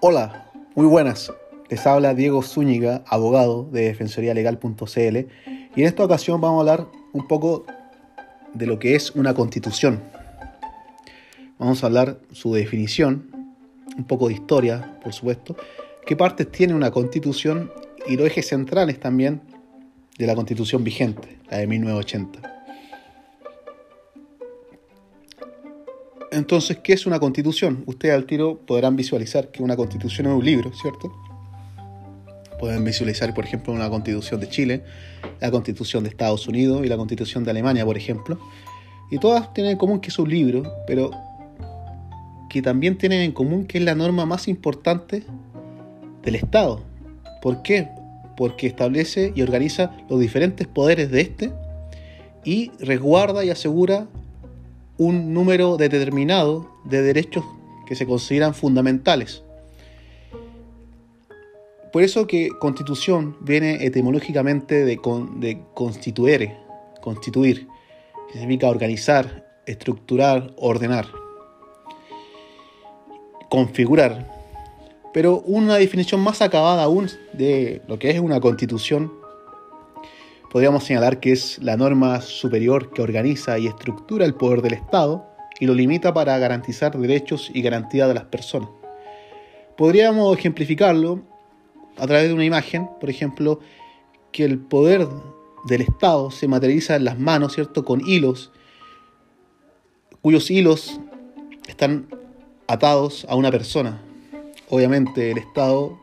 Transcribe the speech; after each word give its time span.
Hola, 0.00 0.48
muy 0.76 0.86
buenas. 0.86 1.32
Les 1.68 1.84
habla 1.84 2.14
Diego 2.14 2.40
Zúñiga, 2.44 3.02
abogado 3.08 3.64
de 3.64 3.86
defensorialegal.cl 3.86 5.16
y 5.74 5.80
en 5.80 5.86
esta 5.86 6.04
ocasión 6.04 6.40
vamos 6.40 6.58
a 6.58 6.60
hablar 6.60 6.86
un 7.12 7.26
poco 7.26 7.66
de 8.54 8.66
lo 8.66 8.78
que 8.78 8.94
es 8.94 9.10
una 9.16 9.34
constitución. 9.34 10.00
Vamos 11.58 11.82
a 11.82 11.88
hablar 11.88 12.20
su 12.30 12.54
definición, 12.54 13.28
un 13.96 14.04
poco 14.04 14.28
de 14.28 14.34
historia, 14.34 15.00
por 15.02 15.12
supuesto, 15.12 15.56
qué 16.06 16.14
partes 16.14 16.48
tiene 16.52 16.74
una 16.74 16.92
constitución 16.92 17.72
y 18.06 18.16
los 18.16 18.28
ejes 18.28 18.46
centrales 18.46 19.00
también 19.00 19.40
de 20.16 20.28
la 20.28 20.36
constitución 20.36 20.84
vigente, 20.84 21.40
la 21.50 21.56
de 21.56 21.66
1980. 21.66 22.57
Entonces, 26.38 26.78
¿qué 26.78 26.92
es 26.92 27.04
una 27.04 27.18
constitución? 27.18 27.82
Ustedes 27.86 28.14
al 28.14 28.24
tiro 28.24 28.60
podrán 28.64 28.94
visualizar 28.94 29.50
que 29.50 29.60
una 29.60 29.76
constitución 29.76 30.28
es 30.28 30.32
un 30.34 30.44
libro, 30.44 30.72
¿cierto? 30.72 31.12
Pueden 32.60 32.84
visualizar, 32.84 33.34
por 33.34 33.44
ejemplo, 33.44 33.72
una 33.72 33.90
constitución 33.90 34.40
de 34.40 34.48
Chile, 34.48 34.84
la 35.40 35.50
constitución 35.50 36.04
de 36.04 36.10
Estados 36.10 36.46
Unidos 36.46 36.84
y 36.84 36.88
la 36.88 36.96
constitución 36.96 37.42
de 37.42 37.50
Alemania, 37.50 37.84
por 37.84 37.96
ejemplo. 37.96 38.38
Y 39.10 39.18
todas 39.18 39.52
tienen 39.52 39.72
en 39.72 39.78
común 39.78 40.00
que 40.00 40.10
es 40.10 40.18
un 40.18 40.30
libro, 40.30 40.62
pero 40.86 41.10
que 42.48 42.62
también 42.62 42.96
tienen 42.96 43.20
en 43.22 43.32
común 43.32 43.66
que 43.66 43.78
es 43.78 43.84
la 43.84 43.96
norma 43.96 44.24
más 44.24 44.46
importante 44.46 45.24
del 46.22 46.36
Estado. 46.36 46.82
¿Por 47.42 47.62
qué? 47.62 47.88
Porque 48.36 48.68
establece 48.68 49.32
y 49.34 49.42
organiza 49.42 49.90
los 50.08 50.20
diferentes 50.20 50.68
poderes 50.68 51.10
de 51.10 51.20
este 51.20 51.52
y 52.44 52.70
resguarda 52.78 53.44
y 53.44 53.50
asegura 53.50 54.06
un 54.98 55.32
número 55.32 55.76
determinado 55.76 56.68
de 56.84 57.02
derechos 57.02 57.44
que 57.86 57.94
se 57.94 58.06
consideran 58.06 58.52
fundamentales. 58.52 59.42
Por 61.92 62.02
eso 62.02 62.26
que 62.26 62.50
constitución 62.60 63.36
viene 63.40 63.86
etimológicamente 63.86 64.84
de, 64.84 64.98
constituere, 65.74 66.58
constituir, 67.00 67.66
que 68.30 68.38
significa 68.38 68.68
organizar, 68.68 69.46
estructurar, 69.64 70.52
ordenar, 70.58 71.06
configurar. 73.48 74.36
Pero 75.14 75.40
una 75.40 75.76
definición 75.76 76.20
más 76.20 76.42
acabada 76.42 76.82
aún 76.82 77.08
de 77.32 77.80
lo 77.88 77.98
que 77.98 78.10
es 78.10 78.20
una 78.20 78.40
constitución 78.40 79.17
podríamos 80.50 80.84
señalar 80.84 81.20
que 81.20 81.32
es 81.32 81.58
la 81.62 81.76
norma 81.76 82.20
superior 82.20 82.90
que 82.92 83.02
organiza 83.02 83.58
y 83.58 83.66
estructura 83.66 84.24
el 84.24 84.34
poder 84.34 84.62
del 84.62 84.74
Estado 84.74 85.26
y 85.60 85.66
lo 85.66 85.74
limita 85.74 86.14
para 86.14 86.38
garantizar 86.38 86.96
derechos 86.96 87.50
y 87.52 87.62
garantía 87.62 88.06
de 88.06 88.14
las 88.14 88.24
personas. 88.24 88.70
Podríamos 89.76 90.36
ejemplificarlo 90.36 91.22
a 91.96 92.06
través 92.06 92.28
de 92.28 92.34
una 92.34 92.44
imagen, 92.44 92.88
por 93.00 93.10
ejemplo, 93.10 93.60
que 94.32 94.44
el 94.44 94.58
poder 94.58 95.06
del 95.66 95.82
Estado 95.82 96.30
se 96.30 96.48
materializa 96.48 96.96
en 96.96 97.04
las 97.04 97.18
manos, 97.18 97.54
¿cierto?, 97.54 97.84
con 97.84 98.00
hilos, 98.06 98.52
cuyos 100.22 100.50
hilos 100.50 101.00
están 101.66 102.08
atados 102.66 103.26
a 103.28 103.34
una 103.34 103.50
persona. 103.50 104.00
Obviamente 104.68 105.30
el 105.30 105.38
Estado 105.38 105.98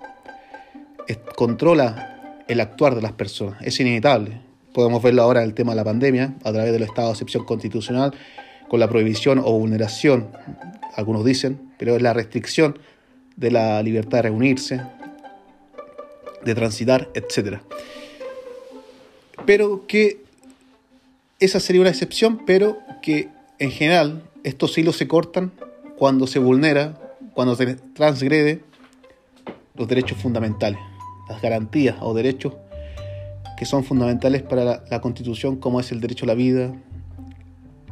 controla 1.36 2.15
el 2.48 2.60
actuar 2.60 2.96
de 2.96 3.02
las 3.02 3.14
personas. 3.14 3.62
Es 3.62 3.80
inevitable. 3.80 4.40
Podemos 4.74 5.02
verlo 5.02 5.24
ahora 5.24 5.42
en 5.42 5.50
el 5.50 5.54
tema 5.54 5.72
de 5.72 5.78
la 5.78 5.84
pandemia, 5.84 6.36
a 6.44 6.52
través 6.52 6.72
del 6.72 6.84
estado 6.84 7.08
de 7.08 7.14
excepción 7.14 7.46
constitucional, 7.46 8.14
con 8.68 8.80
la 8.80 8.90
prohibición 8.90 9.40
o 9.40 9.58
vulneración, 9.58 10.30
algunos 10.96 11.24
dicen, 11.24 11.72
pero 11.78 11.96
es 11.96 12.02
la 12.02 12.14
restricción 12.14 12.80
de 13.36 13.52
la 13.52 13.82
libertad 13.84 14.20
de 14.20 14.22
reunirse, 14.24 14.82
de 16.44 16.56
transitar, 16.56 17.10
etc. 17.14 17.60
Pero 19.46 19.86
que 19.88 20.24
esa 21.40 21.60
sería 21.60 21.82
una 21.82 21.90
excepción, 21.90 22.46
pero 22.46 22.80
que 23.02 23.30
en 23.60 23.72
general 23.72 24.24
estos 24.44 24.78
hilos 24.78 24.98
se 24.98 25.08
cortan 25.08 25.52
cuando 25.98 26.28
se 26.28 26.40
vulnera, 26.40 27.00
cuando 27.34 27.56
se 27.56 27.76
transgrede 27.76 28.62
los 29.76 29.88
derechos 29.88 30.18
fundamentales 30.18 30.80
las 31.30 31.42
garantías 31.42 31.98
o 32.02 32.14
derechos 32.14 32.54
que 33.56 33.66
son 33.66 33.84
fundamentales 33.84 34.42
para 34.44 34.84
la, 34.90 35.02
Constitución, 35.02 35.56
como 35.56 35.80
es 35.80 35.92
el 35.92 36.02
derecho 36.02 36.26
a 36.26 36.28
la 36.28 36.34
vida, 36.34 36.74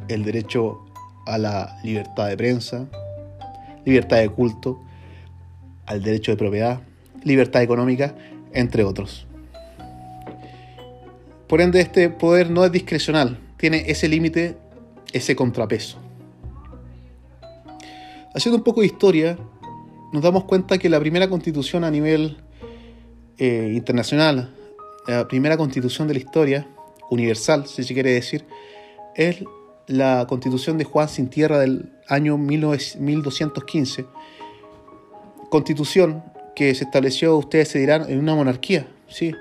el 0.08 0.24
derecho 0.24 0.84
a 1.26 1.38
la 1.38 1.78
libertad 1.82 2.28
de 2.28 2.36
prensa, 2.36 2.86
libertad 3.84 4.18
de 4.18 4.28
culto, 4.28 4.80
al 5.86 6.02
derecho 6.02 6.32
de 6.32 6.36
propiedad, 6.36 6.80
libertad 7.22 7.62
económica, 7.62 8.14
entre 8.52 8.84
otros. 8.84 9.26
Por 11.48 11.60
ende, 11.60 11.80
este 11.80 12.10
poder 12.10 12.50
no 12.50 12.64
es 12.64 12.72
discrecional, 12.72 13.38
tiene 13.56 13.84
ese 13.86 14.08
límite, 14.08 14.58
ese 15.12 15.34
contrapeso. 15.34 15.98
Haciendo 18.34 18.58
un 18.58 18.64
poco 18.64 18.80
de 18.80 18.86
historia, 18.86 19.38
nos 20.12 20.22
damos 20.22 20.44
cuenta 20.44 20.76
que 20.76 20.88
la 20.88 21.00
primera 21.00 21.28
constitución 21.28 21.84
a 21.84 21.90
nivel 21.90 22.38
eh, 23.38 23.72
internacional, 23.74 24.54
la 25.06 25.28
primera 25.28 25.56
constitución 25.56 26.08
de 26.08 26.14
la 26.14 26.20
historia, 26.20 26.68
universal, 27.10 27.66
si 27.66 27.84
se 27.84 27.94
quiere 27.94 28.12
decir, 28.12 28.44
es 29.14 29.44
la 29.86 30.26
constitución 30.28 30.78
de 30.78 30.84
Juan 30.84 31.08
Sin 31.08 31.28
Tierra 31.28 31.58
del 31.58 31.92
año 32.08 32.38
1215. 32.38 34.06
Constitución 35.50 36.24
que 36.56 36.74
se 36.74 36.84
estableció, 36.84 37.36
ustedes 37.36 37.68
se 37.68 37.78
dirán, 37.78 38.10
en 38.10 38.18
una 38.18 38.34
monarquía, 38.34 38.86
sí, 39.08 39.34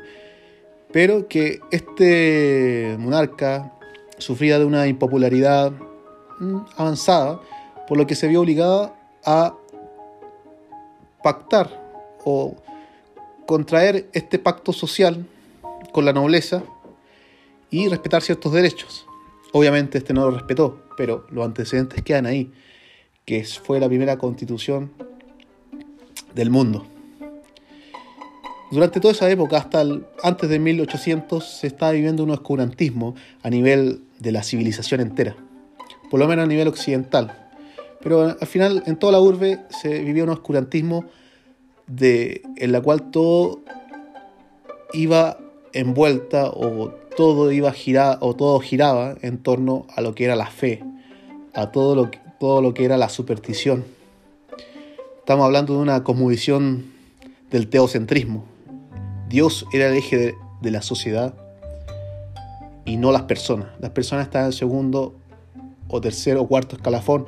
pero 0.91 1.27
que 1.27 1.59
este 1.71 2.95
monarca 2.99 3.73
sufría 4.17 4.59
de 4.59 4.65
una 4.65 4.87
impopularidad 4.87 5.71
mm, 6.39 6.57
avanzada, 6.77 7.39
por 7.87 7.97
lo 7.97 8.07
que 8.07 8.15
se 8.15 8.27
vio 8.27 8.41
obligado 8.41 8.93
a 9.25 9.55
pactar 11.23 11.81
o 12.25 12.55
contraer 13.45 14.09
este 14.13 14.39
pacto 14.39 14.73
social 14.73 15.25
con 15.91 16.05
la 16.05 16.13
nobleza 16.13 16.63
y 17.69 17.87
respetar 17.87 18.21
ciertos 18.21 18.53
derechos. 18.53 19.05
Obviamente 19.51 19.97
este 19.97 20.13
no 20.13 20.21
lo 20.21 20.31
respetó, 20.31 20.83
pero 20.97 21.25
los 21.29 21.45
antecedentes 21.45 22.01
quedan 22.01 22.25
ahí, 22.25 22.51
que 23.25 23.43
fue 23.43 23.79
la 23.79 23.87
primera 23.87 24.17
constitución 24.17 24.91
del 26.33 26.49
mundo. 26.49 26.85
Durante 28.71 28.99
toda 28.99 29.13
esa 29.13 29.29
época, 29.29 29.57
hasta 29.57 29.85
antes 30.23 30.49
de 30.49 30.57
1800, 30.57 31.47
se 31.47 31.67
estaba 31.67 31.91
viviendo 31.91 32.23
un 32.23 32.31
oscurantismo 32.31 33.13
a 33.43 33.49
nivel 33.51 34.01
de 34.19 34.31
la 34.31 34.41
civilización 34.41 34.99
entera, 35.01 35.35
por 36.09 36.19
lo 36.19 36.27
menos 36.27 36.45
a 36.45 36.47
nivel 36.47 36.67
occidental. 36.67 37.51
Pero 38.01 38.35
al 38.39 38.47
final, 38.47 38.81
en 38.87 38.97
toda 38.97 39.13
la 39.13 39.19
urbe 39.19 39.59
se 39.69 39.99
vivía 39.99 40.23
un 40.23 40.31
oscurantismo 40.31 41.05
de, 41.87 42.41
en 42.57 42.71
la 42.71 42.81
cual 42.81 43.11
todo 43.11 43.61
iba 44.93 45.37
envuelta 45.73 46.49
o 46.49 46.89
todo 47.15 47.51
iba 47.51 47.69
a 47.69 47.73
girar 47.73 48.17
o 48.21 48.35
todo 48.35 48.59
giraba 48.59 49.15
en 49.21 49.37
torno 49.37 49.85
a 49.95 50.01
lo 50.01 50.15
que 50.15 50.25
era 50.25 50.35
la 50.35 50.47
fe, 50.47 50.83
a 51.53 51.71
todo 51.71 51.95
lo 51.95 52.11
todo 52.43 52.61
lo 52.61 52.73
que 52.73 52.83
era 52.83 52.97
la 52.97 53.07
superstición. 53.07 53.85
Estamos 55.19 55.45
hablando 55.45 55.75
de 55.75 55.79
una 55.79 56.03
cosmovisión 56.03 56.91
del 57.49 57.69
teocentrismo. 57.69 58.43
Dios 59.29 59.65
era 59.71 59.87
el 59.87 59.95
eje 59.95 60.35
de, 60.61 60.71
la 60.71 60.81
sociedad 60.81 61.35
y 62.83 62.97
no 62.97 63.13
las 63.13 63.21
personas. 63.21 63.69
Las 63.79 63.91
personas 63.91 64.25
estaban 64.25 64.47
en 64.47 64.51
segundo 64.51 65.15
o 65.87 66.01
tercero 66.01 66.41
o 66.41 66.47
cuarto 66.49 66.75
escalafón 66.75 67.27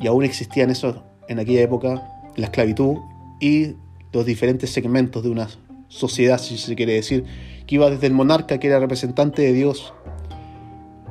y 0.00 0.06
aún 0.06 0.24
existían 0.24 0.70
eso 0.70 1.02
en 1.28 1.38
aquella 1.38 1.60
época, 1.60 2.02
la 2.36 2.46
esclavitud 2.46 2.96
y 3.40 3.74
los 4.12 4.24
diferentes 4.24 4.70
segmentos 4.70 5.22
de 5.22 5.30
una 5.30 5.48
sociedad, 5.88 6.38
si 6.38 6.58
se 6.58 6.74
quiere 6.74 6.94
decir, 6.94 7.24
que 7.66 7.74
iba 7.74 7.90
desde 7.90 8.06
el 8.06 8.12
monarca, 8.12 8.58
que 8.58 8.68
era 8.68 8.78
representante 8.78 9.42
de 9.42 9.52
Dios, 9.52 9.92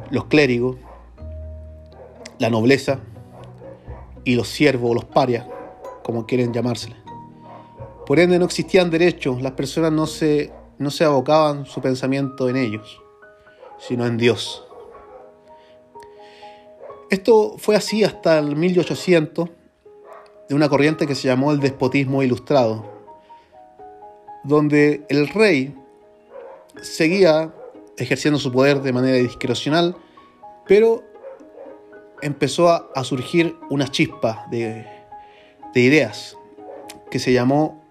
los 0.09 0.25
clérigos, 0.25 0.77
la 2.39 2.49
nobleza 2.49 2.99
y 4.23 4.35
los 4.35 4.47
siervos 4.47 4.91
o 4.91 4.93
los 4.93 5.05
parias, 5.05 5.45
como 6.03 6.25
quieren 6.25 6.53
llamársele. 6.53 6.95
Por 8.05 8.19
ende 8.19 8.37
no 8.37 8.45
existían 8.45 8.91
derechos, 8.91 9.41
las 9.41 9.53
personas 9.53 9.91
no 9.91 10.05
se, 10.05 10.51
no 10.77 10.91
se 10.91 11.03
abocaban 11.03 11.65
su 11.65 11.81
pensamiento 11.81 12.49
en 12.49 12.55
ellos, 12.55 13.01
sino 13.79 14.05
en 14.05 14.17
Dios. 14.17 14.63
Esto 17.09 17.55
fue 17.57 17.75
así 17.75 18.03
hasta 18.03 18.39
el 18.39 18.55
1800, 18.55 19.49
de 20.47 20.55
una 20.55 20.69
corriente 20.69 21.07
que 21.07 21.15
se 21.15 21.27
llamó 21.27 21.51
el 21.51 21.59
despotismo 21.59 22.23
ilustrado, 22.23 22.85
donde 24.43 25.05
el 25.09 25.27
rey 25.29 25.75
seguía 26.81 27.53
ejerciendo 27.97 28.39
su 28.39 28.51
poder 28.51 28.81
de 28.81 28.93
manera 28.93 29.17
discrecional, 29.17 29.95
pero 30.67 31.03
empezó 32.21 32.69
a, 32.69 33.03
surgir 33.03 33.55
una 33.69 33.87
chispa 33.87 34.45
de, 34.51 34.85
ideas 35.75 36.37
que 37.11 37.19
se 37.19 37.33
llamó 37.33 37.83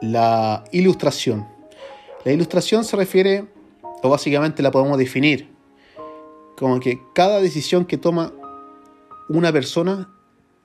la 0.00 0.64
ilustración. 0.70 1.46
La 2.24 2.32
ilustración 2.32 2.84
se 2.84 2.96
refiere, 2.96 3.46
o 4.02 4.08
básicamente 4.08 4.62
la 4.62 4.70
podemos 4.70 4.96
definir, 4.96 5.50
como 6.56 6.78
que 6.78 7.00
cada 7.14 7.40
decisión 7.40 7.84
que 7.84 7.98
toma 7.98 8.32
una 9.28 9.52
persona 9.52 10.08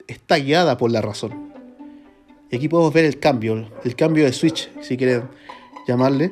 está 0.07 0.37
guiada 0.37 0.77
por 0.77 0.91
la 0.91 1.01
razón. 1.01 1.53
Y 2.51 2.57
aquí 2.57 2.67
podemos 2.67 2.93
ver 2.93 3.05
el 3.05 3.19
cambio, 3.19 3.69
el 3.83 3.95
cambio 3.95 4.25
de 4.25 4.33
switch, 4.33 4.69
si 4.81 4.97
quieren 4.97 5.23
llamarle. 5.87 6.31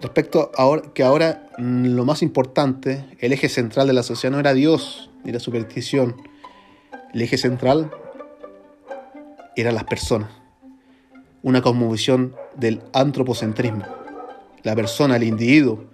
Respecto 0.00 0.50
a 0.56 0.82
que 0.92 1.02
ahora 1.02 1.48
lo 1.58 2.04
más 2.04 2.22
importante, 2.22 3.04
el 3.20 3.32
eje 3.32 3.48
central 3.48 3.86
de 3.86 3.92
la 3.92 4.02
sociedad 4.02 4.32
no 4.32 4.40
era 4.40 4.54
Dios 4.54 5.10
ni 5.24 5.32
la 5.32 5.40
superstición. 5.40 6.16
El 7.12 7.22
eje 7.22 7.38
central 7.38 7.90
eran 9.56 9.74
las 9.74 9.84
personas. 9.84 10.30
Una 11.42 11.62
cosmovisión 11.62 12.34
del 12.56 12.80
antropocentrismo. 12.92 13.84
La 14.62 14.74
persona, 14.74 15.16
el 15.16 15.24
individuo, 15.24 15.84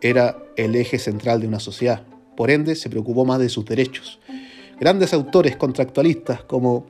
era 0.00 0.38
el 0.56 0.76
eje 0.76 0.98
central 0.98 1.40
de 1.40 1.48
una 1.48 1.60
sociedad. 1.60 2.04
Por 2.36 2.50
ende, 2.50 2.76
se 2.76 2.88
preocupó 2.88 3.24
más 3.24 3.40
de 3.40 3.48
sus 3.48 3.64
derechos. 3.64 4.20
Grandes 4.80 5.12
autores 5.12 5.56
contractualistas 5.56 6.42
como 6.44 6.86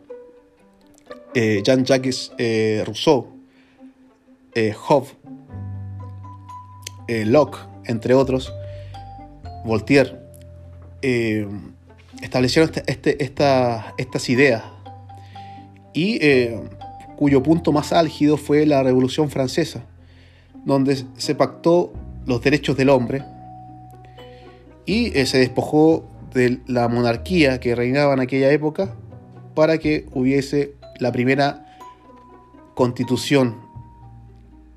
eh, 1.35 1.63
Jean-Jacques 1.65 2.33
eh, 2.37 2.83
Rousseau, 2.85 3.29
eh, 4.55 4.73
Hobbes, 4.73 5.15
Locke, 7.09 7.59
entre 7.87 8.13
otros, 8.13 8.53
Voltaire, 9.65 10.17
establecieron 12.21 12.71
este, 12.87 13.23
este, 13.25 13.25
estas 13.97 14.29
ideas. 14.29 14.63
Y 15.95 16.21
cuyo 17.17 17.43
punto 17.43 17.73
más 17.73 17.95
álgido 17.95 18.37
fue 18.37 18.67
la 18.67 18.83
Revolución 18.83 19.31
Francesa, 19.31 19.85
donde 20.67 21.03
se 21.17 21.35
pactó 21.35 21.95
los 22.27 22.43
derechos 22.43 22.77
del 22.77 22.91
hombre 22.91 23.25
y 24.85 25.11
se 25.25 25.39
despojó 25.39 26.05
de 26.33 26.61
la 26.67 26.89
monarquía 26.89 27.61
que 27.61 27.75
reinaba 27.75 28.15
en 28.15 28.21
aquella 28.21 28.51
época 28.51 28.95
para 29.55 29.79
que 29.79 30.07
hubiese 30.13 30.75
la 30.99 31.13
primera 31.13 31.65
constitución 32.75 33.57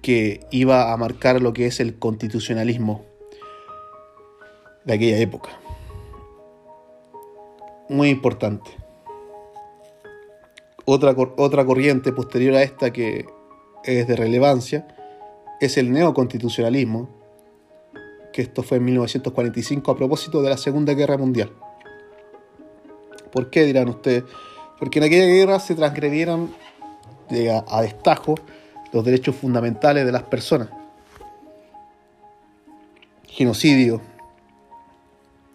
que 0.02 0.48
iba 0.52 0.92
a 0.92 0.98
marcar 0.98 1.42
lo 1.42 1.54
que 1.54 1.68
es 1.68 1.80
el 1.80 2.00
constitucionalismo 2.00 3.06
de 4.86 4.94
aquella 4.94 5.18
época. 5.20 5.50
Muy 7.90 8.10
importante. 8.10 8.72
Otra, 10.86 11.14
otra 11.38 11.66
corriente 11.66 12.12
posterior 12.12 12.56
a 12.56 12.64
esta 12.64 12.92
que 12.92 13.28
es 13.84 14.08
de 14.08 14.16
relevancia 14.16 14.88
es 15.60 15.78
el 15.78 15.92
neoconstitucionalismo, 15.92 17.21
que 18.32 18.42
esto 18.42 18.64
fue 18.64 18.78
en 18.78 18.86
1945 18.86 19.92
a 19.92 19.98
propósito 19.98 20.42
de 20.42 20.50
la 20.50 20.58
Segunda 20.58 20.94
Guerra 20.94 21.18
Mundial. 21.18 21.52
¿Por 23.32 23.50
qué 23.50 23.64
dirán 23.64 23.90
ustedes? 23.90 24.24
Porque 24.80 25.00
en 25.00 25.06
aquella 25.06 25.26
guerra 25.26 25.60
se 25.60 25.76
transgredieron 25.76 26.52
a, 27.68 27.82
destajo 27.82 28.36
los 28.92 29.06
derechos 29.06 29.36
fundamentales 29.36 30.06
de 30.06 30.12
las 30.12 30.24
personas. 30.24 30.70
Genocidio, 33.28 34.02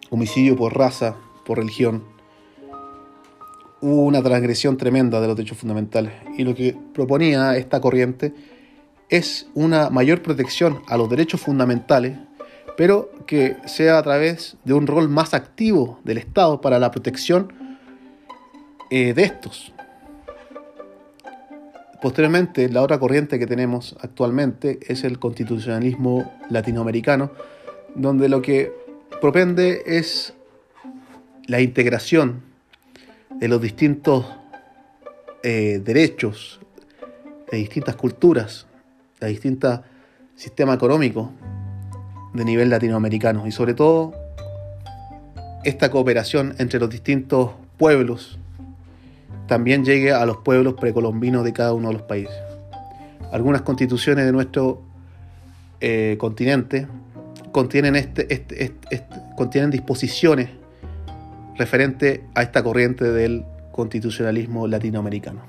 homicidio 0.09 0.55
por 0.55 0.75
raza, 0.75 1.15
por 1.45 1.59
religión. 1.59 2.03
Hubo 3.79 4.03
una 4.03 4.23
transgresión 4.23 4.75
tremenda 4.77 5.21
de 5.21 5.27
los 5.27 5.35
derechos 5.35 5.59
fundamentales. 5.59 6.13
Y 6.35 6.43
lo 6.43 6.55
que 6.55 6.75
proponía 6.93 7.55
esta 7.57 7.79
corriente 7.79 8.33
es 9.09 9.47
una 9.53 9.89
mayor 9.89 10.23
protección 10.23 10.81
a 10.87 10.97
los 10.97 11.09
derechos 11.09 11.41
fundamentales, 11.41 12.17
pero 12.77 13.09
que 13.25 13.57
sea 13.65 13.97
a 13.97 14.03
través 14.03 14.55
de 14.63 14.73
un 14.73 14.87
rol 14.87 15.09
más 15.09 15.33
activo 15.33 15.99
del 16.03 16.19
Estado 16.19 16.61
para 16.61 16.79
la 16.79 16.91
protección 16.91 17.51
eh, 18.91 19.13
de 19.13 19.23
estos. 19.23 19.73
Posteriormente, 22.01 22.69
la 22.69 22.83
otra 22.83 22.99
corriente 22.99 23.39
que 23.39 23.47
tenemos 23.47 23.97
actualmente 23.99 24.79
es 24.87 25.03
el 25.03 25.17
constitucionalismo 25.17 26.31
latinoamericano, 26.51 27.31
donde 27.95 28.29
lo 28.29 28.43
que 28.43 28.71
propende 29.19 29.81
es 29.87 30.35
la 31.47 31.59
integración 31.59 32.43
de 33.31 33.47
los 33.47 33.59
distintos 33.59 34.25
eh, 35.41 35.81
derechos, 35.83 36.59
de 37.51 37.57
distintas 37.57 37.95
culturas, 37.95 38.67
de 39.19 39.27
distintos 39.29 39.79
sistemas 40.35 40.75
económicos 40.75 41.29
de 42.33 42.45
nivel 42.45 42.69
latinoamericano 42.69 43.47
y 43.47 43.51
sobre 43.51 43.73
todo 43.73 44.13
esta 45.63 45.91
cooperación 45.91 46.55
entre 46.59 46.79
los 46.79 46.89
distintos 46.89 47.51
pueblos 47.77 48.39
también 49.47 49.85
llegue 49.85 50.11
a 50.11 50.25
los 50.25 50.37
pueblos 50.37 50.75
precolombinos 50.75 51.43
de 51.43 51.53
cada 51.53 51.73
uno 51.73 51.87
de 51.87 51.93
los 51.95 52.03
países. 52.03 52.35
Algunas 53.31 53.61
constituciones 53.61 54.25
de 54.25 54.31
nuestro 54.31 54.81
eh, 55.79 56.15
continente 56.19 56.87
contienen, 57.51 57.95
este, 57.95 58.33
este, 58.33 58.63
este, 58.63 59.05
contienen 59.35 59.71
disposiciones 59.71 60.49
referentes 61.57 62.21
a 62.35 62.43
esta 62.43 62.63
corriente 62.63 63.05
del 63.05 63.45
constitucionalismo 63.71 64.67
latinoamericano. 64.67 65.41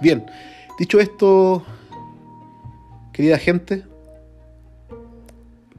Bien, 0.00 0.24
dicho 0.78 1.00
esto, 1.00 1.64
querida 3.12 3.38
gente, 3.38 3.84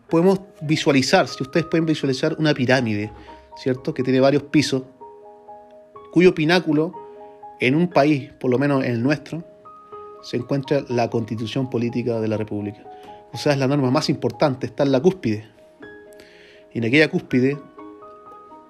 podemos 0.10 0.40
visualizar, 0.62 1.28
si 1.28 1.44
ustedes 1.44 1.66
pueden 1.66 1.86
visualizar 1.86 2.36
una 2.40 2.54
pirámide, 2.54 3.12
¿cierto? 3.58 3.94
Que 3.94 4.04
tiene 4.04 4.20
varios 4.20 4.44
pisos 4.44 4.84
cuyo 6.12 6.34
pináculo 6.34 6.94
en 7.60 7.76
un 7.76 7.90
país, 7.90 8.32
por 8.40 8.50
lo 8.50 8.58
menos 8.58 8.84
en 8.84 8.92
el 8.92 9.04
nuestro, 9.04 9.44
se 10.22 10.38
encuentra 10.38 10.84
la 10.90 11.10
constitución 11.10 11.70
política 11.70 12.20
de 12.20 12.28
la 12.28 12.38
República. 12.38 12.84
O 13.34 13.38
sea, 13.38 13.54
es 13.54 13.60
la 13.60 13.68
norma 13.68 13.92
más 13.92 14.10
importante, 14.10 14.66
está 14.66 14.84
en 14.84 14.92
la 14.92 15.02
cúspide. 15.02 15.46
Y 16.74 16.78
en 16.78 16.86
aquella 16.86 17.10
cúspide 17.10 17.58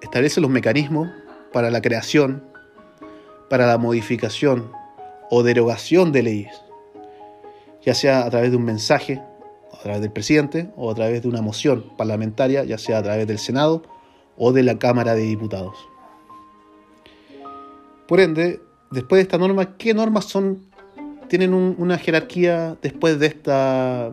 establece 0.02 0.40
los 0.40 0.50
mecanismos 0.50 1.08
para 1.52 1.70
la 1.70 1.80
creación, 1.80 2.44
para 3.48 3.66
la 3.66 3.78
modificación 3.78 4.70
o 5.30 5.42
derogación 5.42 6.12
de 6.12 6.22
leyes, 6.22 6.62
ya 7.82 7.94
sea 7.94 8.24
a 8.24 8.30
través 8.30 8.50
de 8.50 8.56
un 8.56 8.64
mensaje, 8.64 9.22
través 9.86 10.02
del 10.02 10.12
presidente, 10.12 10.70
o 10.76 10.90
a 10.90 10.94
través 10.94 11.22
de 11.22 11.28
una 11.28 11.42
moción 11.42 11.84
parlamentaria, 11.96 12.64
ya 12.64 12.76
sea 12.76 12.98
a 12.98 13.02
través 13.02 13.26
del 13.26 13.38
Senado 13.38 13.82
o 14.36 14.52
de 14.52 14.62
la 14.62 14.78
Cámara 14.78 15.14
de 15.14 15.22
Diputados. 15.22 15.76
Por 18.08 18.20
ende, 18.20 18.60
después 18.90 19.18
de 19.18 19.22
esta 19.22 19.38
norma, 19.38 19.76
¿qué 19.76 19.94
normas 19.94 20.26
son, 20.26 20.60
tienen 21.28 21.54
una 21.54 21.98
jerarquía 21.98 22.76
después 22.82 23.18
de 23.18 23.26
esta 23.26 24.12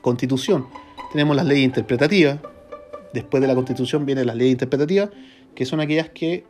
constitución? 0.00 0.66
Tenemos 1.12 1.36
las 1.36 1.46
leyes 1.46 1.64
interpretativas, 1.64 2.38
después 3.12 3.40
de 3.40 3.46
la 3.48 3.54
constitución 3.54 4.06
vienen 4.06 4.26
las 4.26 4.36
leyes 4.36 4.52
interpretativas, 4.52 5.10
que 5.54 5.64
son 5.64 5.80
aquellas 5.80 6.10
que 6.10 6.44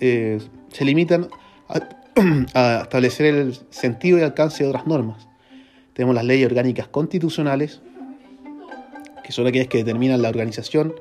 eh, 0.00 0.40
se 0.72 0.84
limitan 0.84 1.28
a, 1.68 2.80
establecer 2.82 3.26
el 3.34 3.58
sentido 3.70 4.18
y 4.18 4.22
alcance 4.22 4.62
de 4.62 4.70
otras 4.70 4.86
normas. 4.86 5.26
Tenemos 5.96 6.14
las 6.14 6.26
leyes 6.26 6.46
orgánicas 6.46 6.88
constitucionales, 6.88 7.80
que 9.24 9.32
son 9.32 9.46
aquellas 9.46 9.68
que 9.68 9.78
determinan 9.78 10.20
la 10.20 10.28
organización 10.28 10.94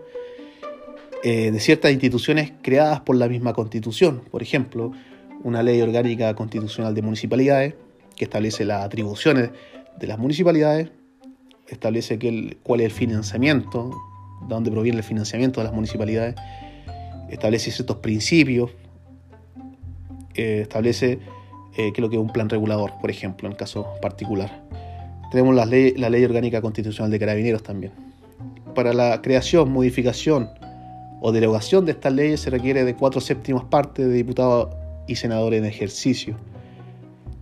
eh, 1.21 1.51
de 1.51 1.59
ciertas 1.59 1.91
instituciones 1.91 2.53
creadas 2.61 3.01
por 3.01 3.17
la 3.17 3.27
misma 3.27 3.51
constitución. 3.51 4.21
Por 4.31 4.41
ejemplo, 4.41 4.93
una 5.43 5.63
ley 5.63 5.81
orgánica 5.81 6.33
constitucional 6.33 6.95
de 6.95 7.01
municipalidades 7.01 7.73
que 8.15 8.23
establece 8.23 8.63
las 8.63 8.85
atribuciones 8.85 9.49
de 9.99 10.07
las 10.07 10.17
municipalidades, 10.17 10.91
establece 11.67 12.17
cuál 12.63 12.79
es 12.79 12.85
el 12.85 12.91
financiamiento, 12.93 13.91
de 14.43 14.47
dónde 14.47 14.71
proviene 14.71 14.99
el 14.99 15.03
financiamiento 15.03 15.59
de 15.59 15.65
las 15.65 15.73
municipalidades, 15.73 16.35
establece 17.29 17.69
ciertos 17.69 17.97
principios, 17.97 18.71
eh, 20.35 20.61
establece 20.61 21.19
eh, 21.75 21.91
qué 21.91 21.93
es 21.95 21.99
lo 21.99 22.09
que 22.09 22.15
es 22.15 22.21
un 22.21 22.31
plan 22.31 22.47
regulador, 22.47 22.93
por 23.01 23.09
ejemplo, 23.09 23.49
en 23.49 23.55
caso 23.55 23.87
particular. 24.01 24.63
Tenemos 25.31 25.55
la 25.55 25.65
ley, 25.65 26.25
orgánica 26.25 26.61
constitucional 26.61 27.11
de 27.11 27.19
carabineros 27.19 27.63
también. 27.63 27.93
Para 28.73 28.93
la 28.93 29.21
creación, 29.21 29.71
modificación, 29.71 30.49
o 31.21 31.31
derogación 31.31 31.85
de 31.85 31.93
estas 31.93 32.13
leyes 32.13 32.41
se 32.41 32.49
requiere 32.49 32.83
de 32.83 32.95
cuatro 32.95 33.19
séptimas 33.19 33.63
partes 33.63 34.05
de 34.05 34.13
diputados 34.13 34.75
y 35.07 35.15
senadores 35.15 35.59
en 35.59 35.65
ejercicio. 35.65 36.37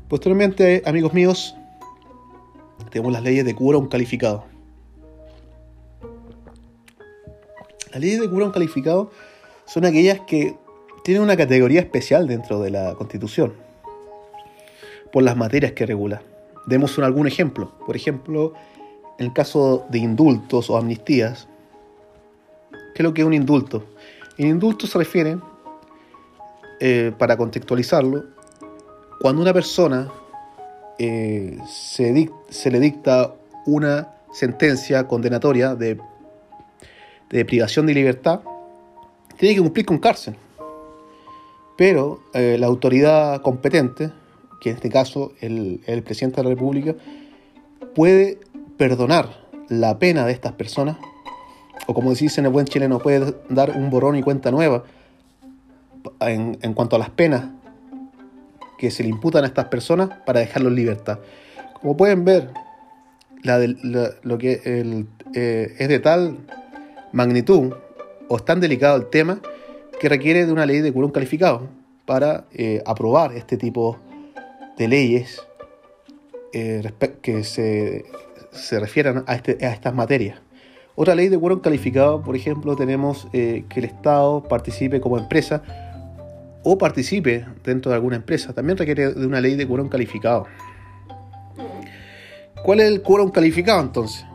Posteriormente, 0.07 0.81
amigos 0.85 1.13
míos, 1.13 1.55
tenemos 2.91 3.11
las 3.11 3.23
leyes 3.23 3.43
de 3.43 3.55
quórum 3.55 3.87
calificado. 3.87 4.45
Las 7.91 7.99
leyes 7.99 8.21
de 8.21 8.29
quórum 8.29 8.51
calificado 8.51 9.11
son 9.65 9.85
aquellas 9.85 10.21
que 10.21 10.55
tienen 11.03 11.23
una 11.23 11.35
categoría 11.35 11.81
especial 11.81 12.27
dentro 12.27 12.61
de 12.61 12.69
la 12.69 12.95
Constitución. 12.95 13.53
por 15.11 15.21
las 15.21 15.37
materias 15.37 15.73
que 15.73 15.85
regula. 15.85 16.23
Demos 16.65 16.97
algún 16.99 17.27
ejemplo. 17.27 17.71
Por 17.85 17.95
ejemplo, 17.95 18.53
en 19.19 19.27
el 19.27 19.33
caso 19.33 19.85
de 19.89 19.99
indultos 19.99 20.69
o 20.69 20.77
amnistías, 20.77 21.47
¿qué 22.71 23.01
es 23.01 23.03
lo 23.03 23.13
que 23.13 23.21
es 23.21 23.27
un 23.27 23.33
indulto? 23.33 23.83
El 24.37 24.47
indulto 24.47 24.87
se 24.87 24.97
refiere, 24.97 25.37
eh, 26.79 27.11
para 27.17 27.37
contextualizarlo, 27.37 28.25
cuando 29.19 29.41
una 29.41 29.53
persona 29.53 30.11
eh, 30.97 31.57
se, 31.67 32.29
se, 32.49 32.71
le 32.71 32.79
dicta 32.79 33.33
una 33.65 34.09
sentencia 34.33 35.07
condenatoria 35.07 35.75
de, 35.75 35.99
de, 37.29 37.45
privación 37.45 37.85
de 37.85 37.93
libertad, 37.93 38.41
tiene 39.37 39.55
que 39.55 39.61
cumplir 39.61 39.85
con 39.85 39.99
cárcel. 39.99 40.35
Pero 41.77 42.21
eh, 42.33 42.57
la 42.59 42.67
autoridad 42.67 43.41
competente, 43.41 44.11
que 44.63 44.69
en 44.69 44.77
este 44.77 44.89
caso 44.89 45.33
el, 45.41 45.81
presidente 46.05 46.37
de 46.37 46.43
la 46.43 46.49
República, 46.49 46.95
puede 47.93 48.39
perdonar 48.77 49.29
la 49.67 49.99
pena 49.99 50.25
de 50.25 50.31
estas 50.31 50.53
personas, 50.53 50.97
o 51.85 51.93
como 51.93 52.11
decís 52.11 52.37
en 52.37 52.45
el 52.45 52.51
buen 52.51 52.65
chileno, 52.65 52.99
puede 52.99 53.35
dar 53.49 53.71
un 53.71 53.89
borrón 53.89 54.15
y 54.15 54.23
cuenta 54.23 54.51
nueva 54.51 54.85
en, 56.21 56.73
cuanto 56.73 56.95
a 56.95 56.99
las 56.99 57.09
penas 57.09 57.45
que 58.77 58.89
se 58.89 59.03
le 59.03 59.09
imputan 59.09 59.43
a 59.43 59.47
estas 59.47 59.65
personas 59.65 60.09
para 60.25 60.39
dejarlos 60.39 60.71
en 60.71 60.75
libertad. 60.75 61.19
Como 61.81 61.97
pueden 61.97 62.23
ver, 62.23 62.49
lo 63.43 64.37
que 64.37 64.61
eh, 64.63 65.75
es 65.77 65.87
de 65.89 65.99
tal 65.99 66.37
magnitud 67.11 67.73
o 68.29 68.37
es 68.37 68.45
tan 68.45 68.61
delicado 68.61 68.95
el 68.95 69.09
tema 69.09 69.41
que 69.99 70.07
requiere 70.07 70.45
de 70.45 70.53
una 70.53 70.65
ley 70.65 70.79
de 70.79 70.93
quórum 70.93 71.11
calificado 71.11 71.67
para 72.05 72.45
eh, 72.53 72.81
aprobar 72.85 73.33
este 73.33 73.57
tipo 73.57 73.97
de 73.97 74.12
leyes 74.77 75.41
eh, 76.53 76.91
que 77.21 77.43
se, 77.43 78.05
se 78.51 78.79
refieran 78.79 79.23
a, 79.27 79.35
este, 79.35 79.65
a, 79.65 79.71
estas 79.71 79.93
materias. 79.93 80.39
Otra 80.95 81.15
ley 81.15 81.29
de 81.29 81.39
quórum 81.39 81.59
calificado, 81.59 82.21
por 82.21 82.35
ejemplo, 82.35 82.75
tenemos 82.75 83.27
que 83.31 83.65
el 83.75 83.85
Estado 83.85 84.43
participe 84.43 85.01
como 85.01 85.17
empresa 85.17 85.63
o 86.63 86.77
participe 86.77 87.45
dentro 87.63 87.89
de 87.89 87.95
alguna 87.95 88.15
empresa. 88.15 88.53
También 88.53 88.77
requiere 88.77 89.13
de 89.13 89.25
una 89.25 89.41
ley 89.41 89.55
de 89.55 89.67
quórum 89.67 89.89
calificado. 89.89 90.45
¿Cuál 92.63 92.79
es 92.79 92.87
el 92.87 93.01
quórum 93.01 93.29
calificado 93.29 93.81
entonces? 93.81 94.25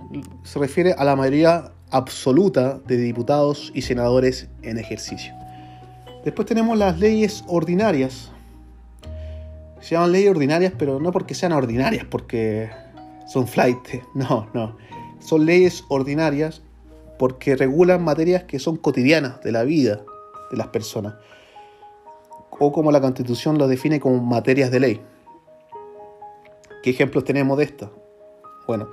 Se 0.43 0.59
refiere 0.59 0.93
a 0.93 1.05
la 1.05 1.17
mayoría 1.17 1.73
absoluta 1.91 2.79
de 2.87 2.99
diputados 2.99 3.73
y 3.75 3.83
senadores 3.83 4.49
en 4.63 4.79
ejercicio. 4.79 5.33
Después 6.25 6.47
tenemos 6.47 6.77
las 6.77 6.99
leyes 6.99 7.43
ordinarias. 7.47 8.31
Se 9.81 9.95
llaman 9.95 10.13
leyes 10.13 10.31
ordinarias, 10.31 10.73
pero 10.79 11.01
no 11.01 11.13
porque 11.13 11.35
sean 11.35 11.53
ordinarias, 11.53 12.05
porque 12.05 12.71
son 13.27 13.47
flight. 13.47 13.79
No, 14.15 14.49
no. 14.55 14.77
Son 15.21 15.45
leyes 15.45 15.85
ordinarias 15.89 16.63
porque 17.19 17.57
regulan 17.57 18.05
materias 18.05 18.45
que 18.45 18.59
son 18.59 18.77
cotidianas 18.77 19.41
de 19.43 19.53
la 19.53 19.65
vida 19.65 20.03
de 20.51 20.57
las 20.57 20.69
personas 20.69 21.15
o 22.59 22.73
como 22.73 22.93
la 22.93 23.01
Constitución 23.01 23.59
lo 23.59 23.69
define 23.69 24.01
como 24.01 24.23
materias 24.23 24.71
de 24.71 24.81
ley. 24.81 25.01
¿Qué 26.83 26.91
ejemplos 26.91 27.25
tenemos 27.25 27.59
de 27.59 27.65
esto? 27.65 27.93
Bueno, 28.67 28.89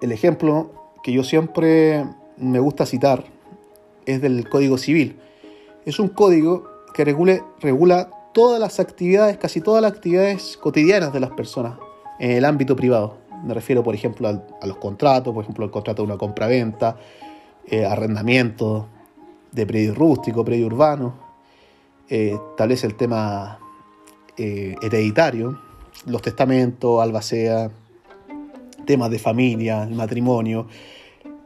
el 0.00 0.12
ejemplo 0.12 0.70
que 1.02 1.12
yo 1.12 1.24
siempre 1.24 2.04
me 2.36 2.58
gusta 2.58 2.86
citar 2.86 3.24
es 4.06 4.20
del 4.20 4.48
Código 4.48 4.78
Civil. 4.78 5.18
Es 5.84 5.98
un 5.98 6.08
código 6.08 6.68
que 6.94 7.04
regule, 7.04 7.42
regula 7.60 8.10
todas 8.32 8.60
las 8.60 8.80
actividades, 8.80 9.38
casi 9.38 9.60
todas 9.60 9.82
las 9.82 9.92
actividades 9.92 10.56
cotidianas 10.56 11.12
de 11.12 11.20
las 11.20 11.30
personas 11.30 11.78
en 12.18 12.32
el 12.32 12.44
ámbito 12.44 12.76
privado. 12.76 13.18
Me 13.44 13.54
refiero, 13.54 13.82
por 13.82 13.94
ejemplo, 13.94 14.28
a, 14.28 14.66
los 14.66 14.76
contratos, 14.76 15.34
por 15.34 15.42
ejemplo, 15.42 15.64
el 15.64 15.70
contrato 15.70 16.02
de 16.02 16.06
una 16.06 16.18
compra-venta, 16.18 16.96
eh, 17.66 17.84
arrendamiento 17.84 18.88
de 19.52 19.66
predio 19.66 19.94
rústico, 19.94 20.44
predio 20.44 20.66
urbano, 20.66 21.14
eh, 22.08 22.38
establece 22.50 22.86
el 22.86 22.94
tema 22.94 23.58
eh, 24.36 24.74
hereditario, 24.82 25.58
los 26.06 26.22
testamentos, 26.22 27.00
albacea, 27.00 27.70
temas 28.84 29.10
de 29.10 29.18
familia, 29.18 29.84
el 29.84 29.94
matrimonio, 29.94 30.66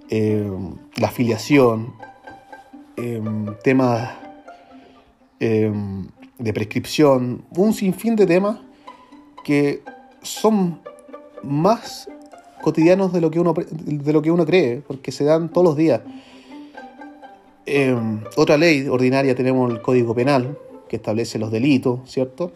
eh, 0.08 0.50
la 0.96 1.08
afiliación, 1.08 1.94
temas 3.62 4.10
de 6.38 6.52
prescripción, 6.52 7.44
un 7.56 7.72
sinfín 7.72 8.16
de 8.16 8.26
temas 8.26 8.58
que 9.44 9.82
son 10.22 10.80
más 11.42 12.08
cotidianos 12.62 13.12
de 13.12 13.20
lo 13.20 13.30
que 13.30 13.38
uno, 13.40 13.54
de 13.54 14.12
lo 14.12 14.22
que 14.22 14.30
uno 14.30 14.44
cree, 14.44 14.82
porque 14.86 15.12
se 15.12 15.24
dan 15.24 15.48
todos 15.50 15.64
los 15.64 15.76
días. 15.76 16.00
Em, 17.64 18.20
otra 18.36 18.56
ley 18.56 18.86
ordinaria 18.88 19.34
tenemos 19.34 19.70
el 19.72 19.80
Código 19.80 20.14
Penal, 20.14 20.58
que 20.88 20.96
establece 20.96 21.38
los 21.38 21.50
delitos, 21.50 22.00
¿cierto? 22.06 22.52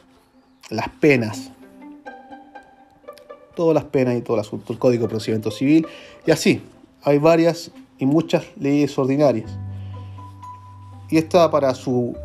Las 0.68 0.88
penas. 0.88 1.50
Todas 3.54 3.74
las 3.74 3.84
penas 3.84 4.16
y 4.16 4.22
todo 4.22 4.36
el 4.36 4.40
asunto, 4.40 4.72
el 4.72 4.78
Código 4.78 5.04
de 5.04 5.08
Procedimiento 5.10 5.50
Civil. 5.50 5.86
Y 6.26 6.30
así, 6.30 6.62
hay 7.02 7.18
varias 7.18 7.70
y 7.98 8.06
muchas 8.06 8.44
leyes 8.58 8.96
ordinarias. 8.98 9.50
Y 11.08 11.18
esta 11.18 11.50
para 11.50 11.74
su 11.74 12.16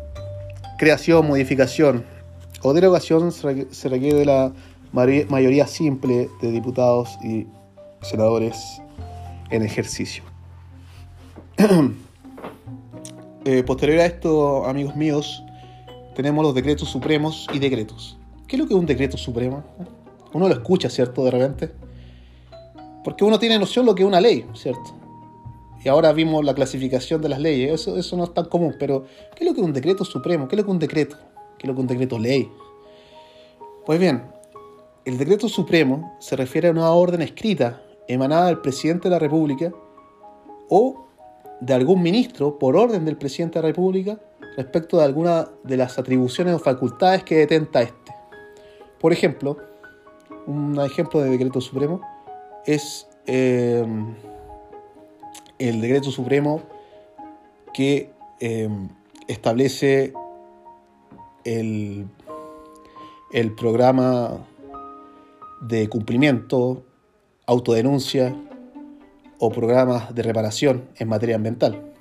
creación, 0.78 1.26
modificación 1.26 2.04
o 2.62 2.72
derogación 2.72 3.32
se 3.32 3.88
requiere 3.88 4.18
de 4.18 4.24
la 4.24 4.52
mayoría 4.92 5.66
simple 5.66 6.28
de 6.40 6.50
diputados 6.50 7.18
y 7.22 7.46
senadores 8.02 8.80
en 9.50 9.62
ejercicio. 9.62 10.22
Eh, 13.48 13.62
posterior 13.62 14.00
a 14.00 14.06
esto, 14.06 14.66
amigos 14.66 14.96
míos, 14.96 15.44
tenemos 16.16 16.44
los 16.44 16.52
decretos 16.52 16.88
supremos 16.88 17.46
y 17.52 17.60
decretos. 17.60 18.18
¿Qué 18.48 18.56
es 18.56 18.60
lo 18.60 18.66
que 18.66 18.74
es 18.74 18.80
un 18.80 18.86
decreto 18.86 19.16
supremo? 19.16 19.62
Uno 20.32 20.48
lo 20.48 20.54
escucha, 20.54 20.90
¿cierto? 20.90 21.24
De 21.24 21.30
repente. 21.30 21.70
Porque 23.04 23.22
uno 23.22 23.38
tiene 23.38 23.56
noción 23.56 23.84
de 23.84 23.92
lo 23.92 23.94
que 23.94 24.02
es 24.02 24.08
una 24.08 24.20
ley, 24.20 24.44
¿cierto? 24.54 24.95
Y 25.84 25.88
ahora 25.88 26.12
vimos 26.12 26.44
la 26.44 26.54
clasificación 26.54 27.22
de 27.22 27.28
las 27.28 27.40
leyes. 27.40 27.72
Eso, 27.72 27.96
eso 27.96 28.16
no 28.16 28.24
es 28.24 28.34
tan 28.34 28.46
común. 28.46 28.74
Pero, 28.78 29.04
¿qué 29.34 29.44
es 29.44 29.48
lo 29.48 29.54
que 29.54 29.60
es 29.60 29.66
un 29.66 29.72
decreto 29.72 30.04
supremo? 30.04 30.48
¿Qué 30.48 30.56
es 30.56 30.58
lo 30.58 30.64
que 30.64 30.70
es 30.70 30.74
un 30.74 30.78
decreto? 30.80 31.16
¿Qué 31.58 31.66
es 31.66 31.68
lo 31.68 31.74
que 31.74 31.80
es 31.80 31.82
un 31.82 31.86
decreto 31.86 32.18
ley? 32.18 32.50
Pues 33.84 34.00
bien, 34.00 34.24
el 35.04 35.18
decreto 35.18 35.48
supremo 35.48 36.16
se 36.18 36.34
refiere 36.34 36.68
a 36.68 36.72
una 36.72 36.90
orden 36.90 37.22
escrita 37.22 37.82
emanada 38.08 38.46
del 38.46 38.58
presidente 38.58 39.08
de 39.08 39.14
la 39.14 39.20
República 39.20 39.72
o 40.68 41.06
de 41.60 41.74
algún 41.74 42.02
ministro 42.02 42.58
por 42.58 42.76
orden 42.76 43.04
del 43.04 43.16
presidente 43.16 43.58
de 43.58 43.62
la 43.62 43.68
República 43.68 44.18
respecto 44.56 44.98
de 44.98 45.04
alguna 45.04 45.48
de 45.62 45.76
las 45.76 45.98
atribuciones 45.98 46.54
o 46.54 46.58
facultades 46.58 47.22
que 47.22 47.36
detenta 47.36 47.82
este. 47.82 48.12
Por 48.98 49.12
ejemplo, 49.12 49.56
un 50.46 50.80
ejemplo 50.80 51.20
de 51.20 51.30
decreto 51.30 51.60
supremo 51.60 52.00
es 52.64 53.06
eh, 53.26 53.86
el 55.58 55.80
decreto 55.80 56.10
supremo 56.10 56.62
que 57.72 58.10
eh, 58.40 58.68
establece 59.28 60.12
el, 61.44 62.06
el 63.32 63.54
programa 63.54 64.38
de 65.60 65.88
cumplimiento, 65.88 66.84
autodenuncia 67.46 68.34
o 69.38 69.50
programas 69.50 70.14
de 70.14 70.22
reparación 70.22 70.84
en 70.96 71.08
materia 71.08 71.36
ambiental. 71.36 71.92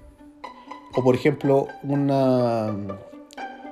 O 0.96 1.04
por 1.04 1.16
ejemplo, 1.16 1.68
una, 1.84 2.74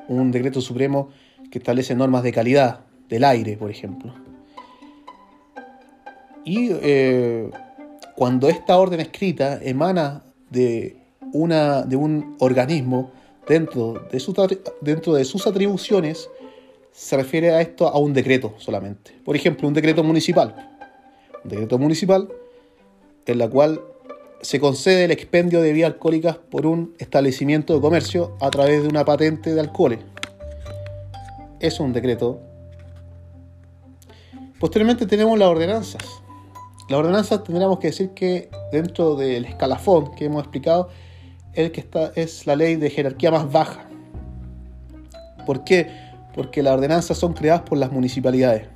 un 0.08 0.32
decreto 0.32 0.62
supremo 0.62 1.10
que 1.52 1.60
establece 1.60 1.96
normas 1.96 2.24
de 2.24 2.34
calidad 2.34 2.82
del 3.08 3.24
aire, 3.24 3.58
por 3.58 3.72
ejemplo. 3.72 4.14
Y 6.44 6.70
eh, 6.72 7.50
cuando 8.16 8.50
esta 8.50 8.78
orden 8.78 9.00
escrita 9.00 9.60
emana 9.62 10.24
de, 10.50 10.98
una, 11.34 11.82
de 11.84 11.96
un 11.96 12.36
organismo 12.40 13.12
dentro 13.48 14.06
de, 14.12 14.20
su, 14.20 14.34
dentro 14.82 15.14
de 15.14 15.26
sus 15.26 15.48
atribuciones, 15.48 16.30
se 16.92 17.18
refiere 17.18 17.52
a 17.52 17.62
esto 17.62 17.88
a 17.88 17.98
un 17.98 18.14
decreto 18.14 18.54
solamente. 18.58 19.12
Por 19.26 19.36
ejemplo, 19.36 19.68
un 19.68 19.74
decreto 19.74 20.04
municipal. 20.04 20.78
Un 21.44 21.50
decreto 21.50 21.78
municipal 21.80 22.30
en 23.26 23.38
la 23.38 23.50
cual 23.50 23.82
se 24.42 24.60
concede 24.60 25.06
el 25.06 25.12
expendio 25.12 25.62
de 25.62 25.74
vías 25.74 25.92
alcohólicas 25.92 26.38
por 26.38 26.66
un 26.66 26.94
establecimiento 27.00 27.74
de 27.74 27.82
comercio 27.82 28.38
a 28.42 28.50
través 28.50 28.84
de 28.84 28.90
una 28.90 29.06
patente 29.06 29.54
de 29.54 29.60
alcoholes. 29.60 30.00
Es 31.60 31.80
un 31.80 31.94
decreto. 31.94 32.42
Posteriormente 34.60 35.06
tenemos 35.06 35.40
las 35.40 35.48
ordenanzas. 35.48 36.04
Las 36.90 37.00
ordenanzas 37.00 37.44
tendríamos 37.44 37.80
que 37.80 37.88
decir 37.88 38.10
que 38.12 38.50
dentro 38.72 39.16
del 39.16 39.46
escalafón 39.46 40.14
que 40.16 40.26
hemos 40.26 40.44
explicado, 40.44 40.90
el 41.54 41.72
que 41.72 41.80
está 41.80 42.12
es 42.16 42.46
la 42.46 42.56
ley 42.56 42.76
de 42.76 42.90
jerarquía 42.90 43.32
más 43.32 43.52
baja. 43.52 43.88
¿Por 45.46 45.64
qué? 45.64 45.88
porque 46.34 46.64
las 46.64 46.74
ordenanzas 46.74 47.18
son 47.18 47.34
creadas 47.34 47.62
por 47.62 47.78
las 47.78 47.92
municipalidades. 47.92 48.68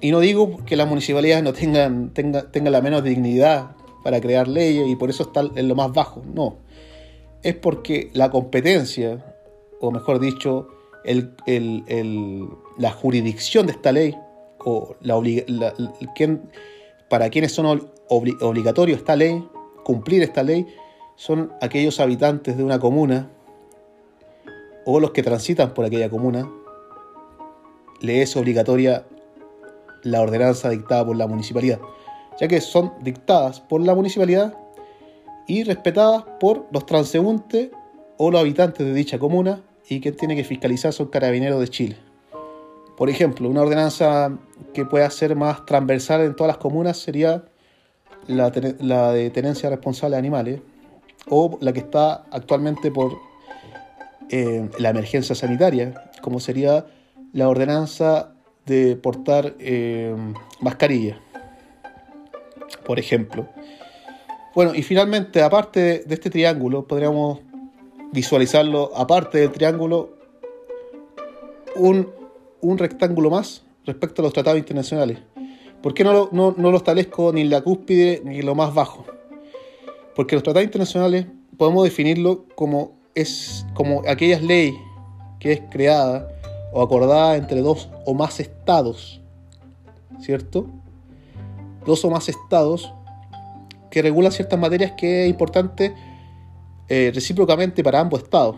Y 0.00 0.12
no 0.12 0.20
digo 0.20 0.64
que 0.64 0.76
las 0.76 0.86
municipalidades 0.86 1.42
no 1.42 1.52
tengan, 1.52 2.10
tengan, 2.12 2.72
la 2.72 2.80
menos 2.80 3.02
dignidad 3.02 3.72
para 4.04 4.20
crear 4.20 4.46
leyes 4.46 4.86
y 4.88 4.94
por 4.94 5.10
eso 5.10 5.24
están 5.24 5.50
en 5.56 5.66
lo 5.66 5.74
más 5.74 5.92
bajo, 5.92 6.22
no. 6.32 6.58
Es 7.42 7.54
porque 7.54 8.10
la 8.12 8.30
competencia, 8.30 9.24
o 9.80 9.90
mejor 9.90 10.20
dicho, 10.20 10.68
la 11.04 12.90
jurisdicción 12.92 13.66
de 13.66 13.72
esta 13.72 13.90
ley, 13.90 14.16
o 14.68 14.96
para 17.08 17.30
quienes 17.30 17.52
son 17.52 17.90
obligatorios 18.08 18.98
esta 18.98 19.16
ley, 19.16 19.42
cumplir 19.82 20.22
esta 20.22 20.42
ley, 20.42 20.66
son 21.16 21.52
aquellos 21.62 22.00
habitantes 22.00 22.56
de 22.56 22.62
una 22.62 22.78
comuna 22.78 23.30
o 24.84 25.00
los 25.00 25.12
que 25.12 25.22
transitan 25.22 25.72
por 25.74 25.84
aquella 25.84 26.10
comuna, 26.10 26.50
le 28.00 28.22
es 28.22 28.36
obligatoria 28.36 29.06
la 30.02 30.20
ordenanza 30.20 30.70
dictada 30.70 31.04
por 31.04 31.16
la 31.16 31.26
municipalidad, 31.26 31.80
ya 32.38 32.46
que 32.46 32.60
son 32.60 32.92
dictadas 33.02 33.60
por 33.60 33.80
la 33.80 33.94
municipalidad 33.94 34.54
y 35.46 35.64
respetadas 35.64 36.24
por 36.38 36.66
los 36.70 36.86
transeúntes 36.86 37.70
o 38.18 38.30
los 38.30 38.40
habitantes 38.40 38.86
de 38.86 38.92
dicha 38.92 39.18
comuna 39.18 39.62
y 39.88 40.00
quien 40.00 40.16
tiene 40.16 40.36
que 40.36 40.44
fiscalizar 40.44 40.92
son 40.92 41.08
carabineros 41.08 41.60
de 41.60 41.68
Chile. 41.68 42.07
Por 42.98 43.08
ejemplo, 43.08 43.48
una 43.48 43.62
ordenanza 43.62 44.36
que 44.74 44.84
pueda 44.84 45.08
ser 45.10 45.36
más 45.36 45.64
transversal 45.64 46.22
en 46.22 46.34
todas 46.34 46.48
las 46.48 46.56
comunas 46.56 46.96
sería 46.96 47.44
la, 48.26 48.50
de 48.50 49.30
tenencia 49.30 49.70
responsable 49.70 50.16
de 50.16 50.18
animales 50.18 50.60
o 51.30 51.56
la 51.60 51.72
que 51.72 51.78
está 51.78 52.24
actualmente 52.32 52.90
por 52.90 53.16
eh, 54.30 54.68
la 54.80 54.90
emergencia 54.90 55.36
sanitaria, 55.36 56.10
como 56.22 56.40
sería 56.40 56.86
la 57.32 57.48
ordenanza 57.48 58.32
de 58.66 58.96
portar 58.96 59.54
eh, 59.60 60.16
mascarilla, 60.60 61.20
por 62.84 62.98
ejemplo. 62.98 63.46
Bueno, 64.56 64.74
y 64.74 64.82
finalmente, 64.82 65.40
aparte 65.40 66.02
de 66.04 66.14
este 66.14 66.30
triángulo, 66.30 66.84
podríamos 66.88 67.38
visualizarlo, 68.10 68.90
aparte 68.96 69.38
del 69.38 69.52
triángulo, 69.52 70.16
un, 71.76 72.18
rectángulo 72.78 73.30
más 73.30 73.62
respecto 73.84 74.22
a 74.22 74.24
los 74.24 74.32
tratados 74.32 74.58
internacionales. 74.58 75.18
¿Por 75.82 75.94
qué 75.94 76.04
no 76.04 76.12
lo, 76.12 76.28
no, 76.32 76.54
no 76.56 76.76
establezco 76.76 77.32
ni 77.32 77.42
en 77.42 77.50
la 77.50 77.60
cúspide 77.60 78.20
ni 78.24 78.40
en 78.40 78.46
lo 78.46 78.54
más 78.54 78.74
bajo? 78.74 79.06
Porque 80.16 80.34
los 80.34 80.42
tratados 80.42 80.64
internacionales 80.64 81.26
podemos 81.56 81.84
definirlo 81.84 82.46
como, 82.54 82.92
es, 83.14 83.64
como 83.74 84.02
aquellas 84.08 84.42
leyes 84.42 84.74
que 85.38 85.52
es 85.52 85.62
creada 85.70 86.28
o 86.72 86.82
acordada 86.82 87.36
entre 87.36 87.60
dos 87.60 87.88
o 88.04 88.14
más 88.14 88.40
estados, 88.40 89.20
¿cierto? 90.20 90.66
Dos 91.86 92.04
o 92.04 92.10
más 92.10 92.28
estados 92.28 92.92
que 93.90 94.02
regulan 94.02 94.32
ciertas 94.32 94.58
materias 94.58 94.92
que 94.96 95.24
es 95.24 95.30
importante 95.30 95.94
eh, 96.88 97.10
recíprocamente 97.14 97.82
para 97.82 98.00
ambos 98.00 98.22
estados. 98.22 98.56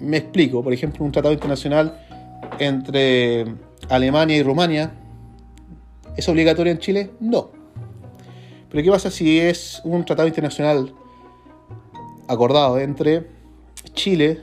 Me 0.00 0.16
explico, 0.16 0.62
por 0.62 0.72
ejemplo, 0.72 1.04
un 1.04 1.12
tratado 1.12 1.34
internacional 1.34 2.06
entre 2.58 3.46
Alemania 3.88 4.36
y 4.36 4.42
Rumania, 4.42 4.92
¿es 6.16 6.28
obligatorio 6.28 6.72
en 6.72 6.78
Chile? 6.78 7.10
No. 7.20 7.50
Pero 8.70 8.84
¿qué 8.84 8.90
pasa 8.90 9.10
si 9.10 9.38
es 9.38 9.80
un 9.84 10.04
tratado 10.04 10.28
internacional 10.28 10.94
acordado 12.28 12.78
entre 12.78 13.26
Chile 13.92 14.40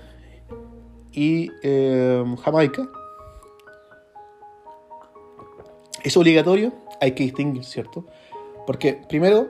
y 1.12 1.50
eh, 1.64 2.24
Jamaica? 2.44 2.88
¿Es 6.04 6.16
obligatorio? 6.16 6.74
Hay 7.02 7.14
que 7.14 7.24
distinguir, 7.24 7.64
¿cierto? 7.66 8.06
Porque 8.68 9.00
primero 9.10 9.48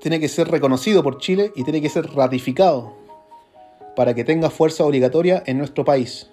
tiene 0.00 0.20
que 0.20 0.28
ser 0.28 0.48
reconocido 0.48 1.02
por 1.02 1.18
Chile 1.18 1.52
y 1.54 1.64
tiene 1.64 1.80
que 1.80 1.88
ser 1.88 2.12
ratificado 2.12 2.94
para 3.94 4.14
que 4.14 4.24
tenga 4.24 4.50
fuerza 4.50 4.84
obligatoria 4.84 5.42
en 5.46 5.58
nuestro 5.58 5.84
país. 5.84 6.30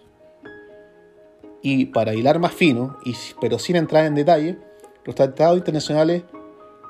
Y 1.64 1.86
para 1.86 2.14
hilar 2.14 2.38
más 2.38 2.52
fino, 2.52 2.98
pero 3.42 3.58
sin 3.58 3.78
entrar 3.78 4.06
en 4.06 4.14
detalle, 4.14 4.60
los 5.06 5.16
tratados 5.16 5.58
internacionales 5.58 6.24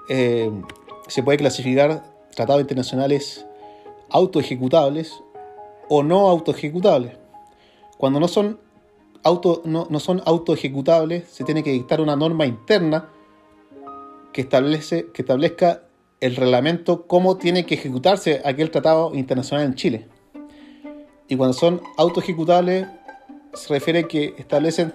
eh, 0.09 0.51
se 1.07 1.23
puede 1.23 1.37
clasificar 1.37 2.03
tratados 2.35 2.61
internacionales 2.61 3.45
autoejecutables 4.09 5.23
o 5.89 6.03
no 6.03 6.27
autoejecutables. 6.27 7.13
Cuando 7.97 8.19
no 8.19 8.27
son 8.27 8.59
auto, 9.23 9.61
no, 9.63 9.87
no 9.89 9.99
son 9.99 10.21
autoejecutables, 10.25 11.29
se 11.29 11.43
tiene 11.43 11.63
que 11.63 11.71
dictar 11.71 12.01
una 12.01 12.15
norma 12.15 12.45
interna 12.45 13.09
que, 14.33 14.41
establece, 14.41 15.07
que 15.13 15.21
establezca 15.21 15.83
el 16.19 16.35
reglamento 16.35 17.05
cómo 17.05 17.37
tiene 17.37 17.65
que 17.65 17.75
ejecutarse 17.75 18.41
aquel 18.43 18.71
tratado 18.71 19.13
internacional 19.13 19.65
en 19.65 19.75
Chile. 19.75 20.07
Y 21.27 21.35
cuando 21.35 21.53
son 21.53 21.81
autoejecutables, 21.97 22.87
se 23.53 23.69
refiere 23.69 24.07
que 24.07 24.35
establecen 24.37 24.93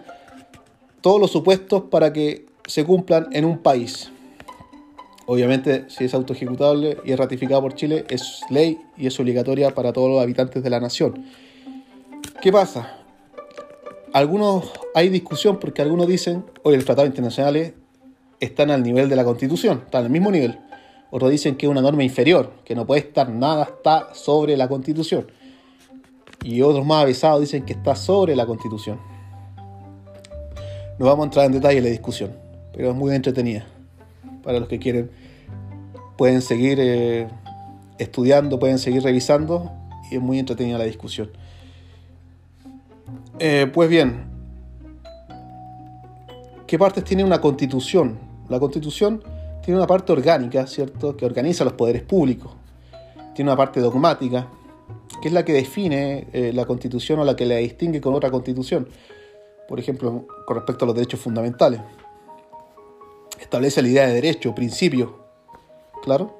todos 1.01 1.21
los 1.21 1.31
supuestos 1.31 1.85
para 1.85 2.13
que 2.13 2.47
se 2.67 2.85
cumplan 2.85 3.29
en 3.33 3.45
un 3.45 3.59
país. 3.59 4.11
Obviamente, 5.27 5.85
si 5.89 6.05
es 6.05 6.15
autoejecutable 6.15 6.99
y 7.05 7.13
es 7.13 7.19
ratificado 7.19 7.63
por 7.63 7.75
Chile, 7.75 8.05
es 8.09 8.41
ley 8.51 8.79
y 8.97 9.07
es 9.07 9.21
obligatoria 9.21 9.75
para 9.75 9.93
todos 9.93 10.09
los 10.11 10.23
habitantes 10.23 10.63
de 10.63 10.71
la 10.71 10.81
nación. 10.81 11.27
¿Qué 12.41 12.51
pasa? 12.51 12.99
algunos 14.13 14.71
hay 14.95 15.09
discusión 15.09 15.59
porque 15.59 15.83
algunos 15.83 16.07
dicen, 16.07 16.45
hoy 16.63 16.77
los 16.77 16.85
tratados 16.85 17.09
internacionales 17.09 17.75
están 18.41 18.71
al 18.71 18.83
nivel 18.83 19.09
de 19.09 19.17
la 19.17 19.25
Constitución, 19.25 19.83
están 19.85 20.05
al 20.05 20.11
mismo 20.11 20.31
nivel. 20.31 20.59
Otros 21.11 21.31
dicen 21.31 21.57
que 21.57 21.67
es 21.67 21.71
una 21.71 21.81
norma 21.81 22.05
inferior, 22.05 22.53
que 22.65 22.75
no 22.75 22.87
puede 22.87 23.01
estar 23.01 23.29
nada 23.31 23.65
está 23.65 24.15
sobre 24.15 24.57
la 24.57 24.69
Constitución. 24.69 25.31
Y 26.43 26.63
otros 26.63 26.87
más 26.87 27.03
avisados 27.03 27.41
dicen 27.41 27.65
que 27.65 27.73
está 27.73 27.95
sobre 27.95 28.37
la 28.37 28.47
Constitución. 28.47 28.99
No 30.99 31.07
vamos 31.07 31.25
a 31.25 31.27
entrar 31.27 31.47
en 31.47 31.53
detalle 31.53 31.79
en 31.79 31.85
la 31.85 31.91
discusión, 31.91 32.33
pero 32.73 32.91
es 32.91 32.97
muy 32.97 33.15
entretenida. 33.15 33.67
Para 34.43 34.59
los 34.59 34.69
que 34.69 34.79
quieren, 34.79 35.11
pueden 36.17 36.43
seguir 36.43 36.79
eh, 36.81 37.29
estudiando, 37.99 38.59
pueden 38.59 38.79
seguir 38.79 39.03
revisando 39.03 39.71
y 40.11 40.17
es 40.17 40.21
muy 40.21 40.39
entretenida 40.39 40.79
la 40.79 40.85
discusión. 40.85 41.31
Eh, 43.39 43.71
pues 43.73 43.89
bien, 43.89 44.25
¿qué 46.67 46.79
partes 46.79 47.05
tiene 47.05 47.23
una 47.23 47.41
constitución? 47.41 48.19
La 48.49 48.59
constitución 48.59 49.23
tiene 49.63 49.79
una 49.79 49.87
parte 49.87 50.13
orgánica, 50.13 50.67
¿cierto? 50.67 51.17
Que 51.17 51.27
organiza 51.27 51.63
los 51.63 51.75
poderes 51.75 52.03
públicos. 52.03 52.53
Tiene 53.35 53.51
una 53.51 53.57
parte 53.57 53.81
dogmática, 53.81 54.49
que 55.21 55.29
es 55.29 55.35
la 55.35 55.45
que 55.45 55.53
define 55.53 56.27
eh, 56.33 56.53
la 56.55 56.65
constitución 56.67 57.19
o 57.21 57.25
la 57.25 57.37
que 57.37 57.47
la 57.47 57.57
distingue 57.57 58.01
con 58.01 58.15
otra 58.15 58.31
constitución. 58.31 58.89
Por 59.69 59.79
ejemplo, 59.79 60.27
con 60.47 60.57
respecto 60.57 60.85
a 60.85 60.87
los 60.87 60.95
derechos 60.95 61.21
fundamentales. 61.21 61.81
Establece 63.41 63.83
la 63.83 63.89
idea 63.89 64.07
de 64.07 64.15
derecho, 64.15 64.55
principio. 64.55 65.19
¿Claro? 66.03 66.39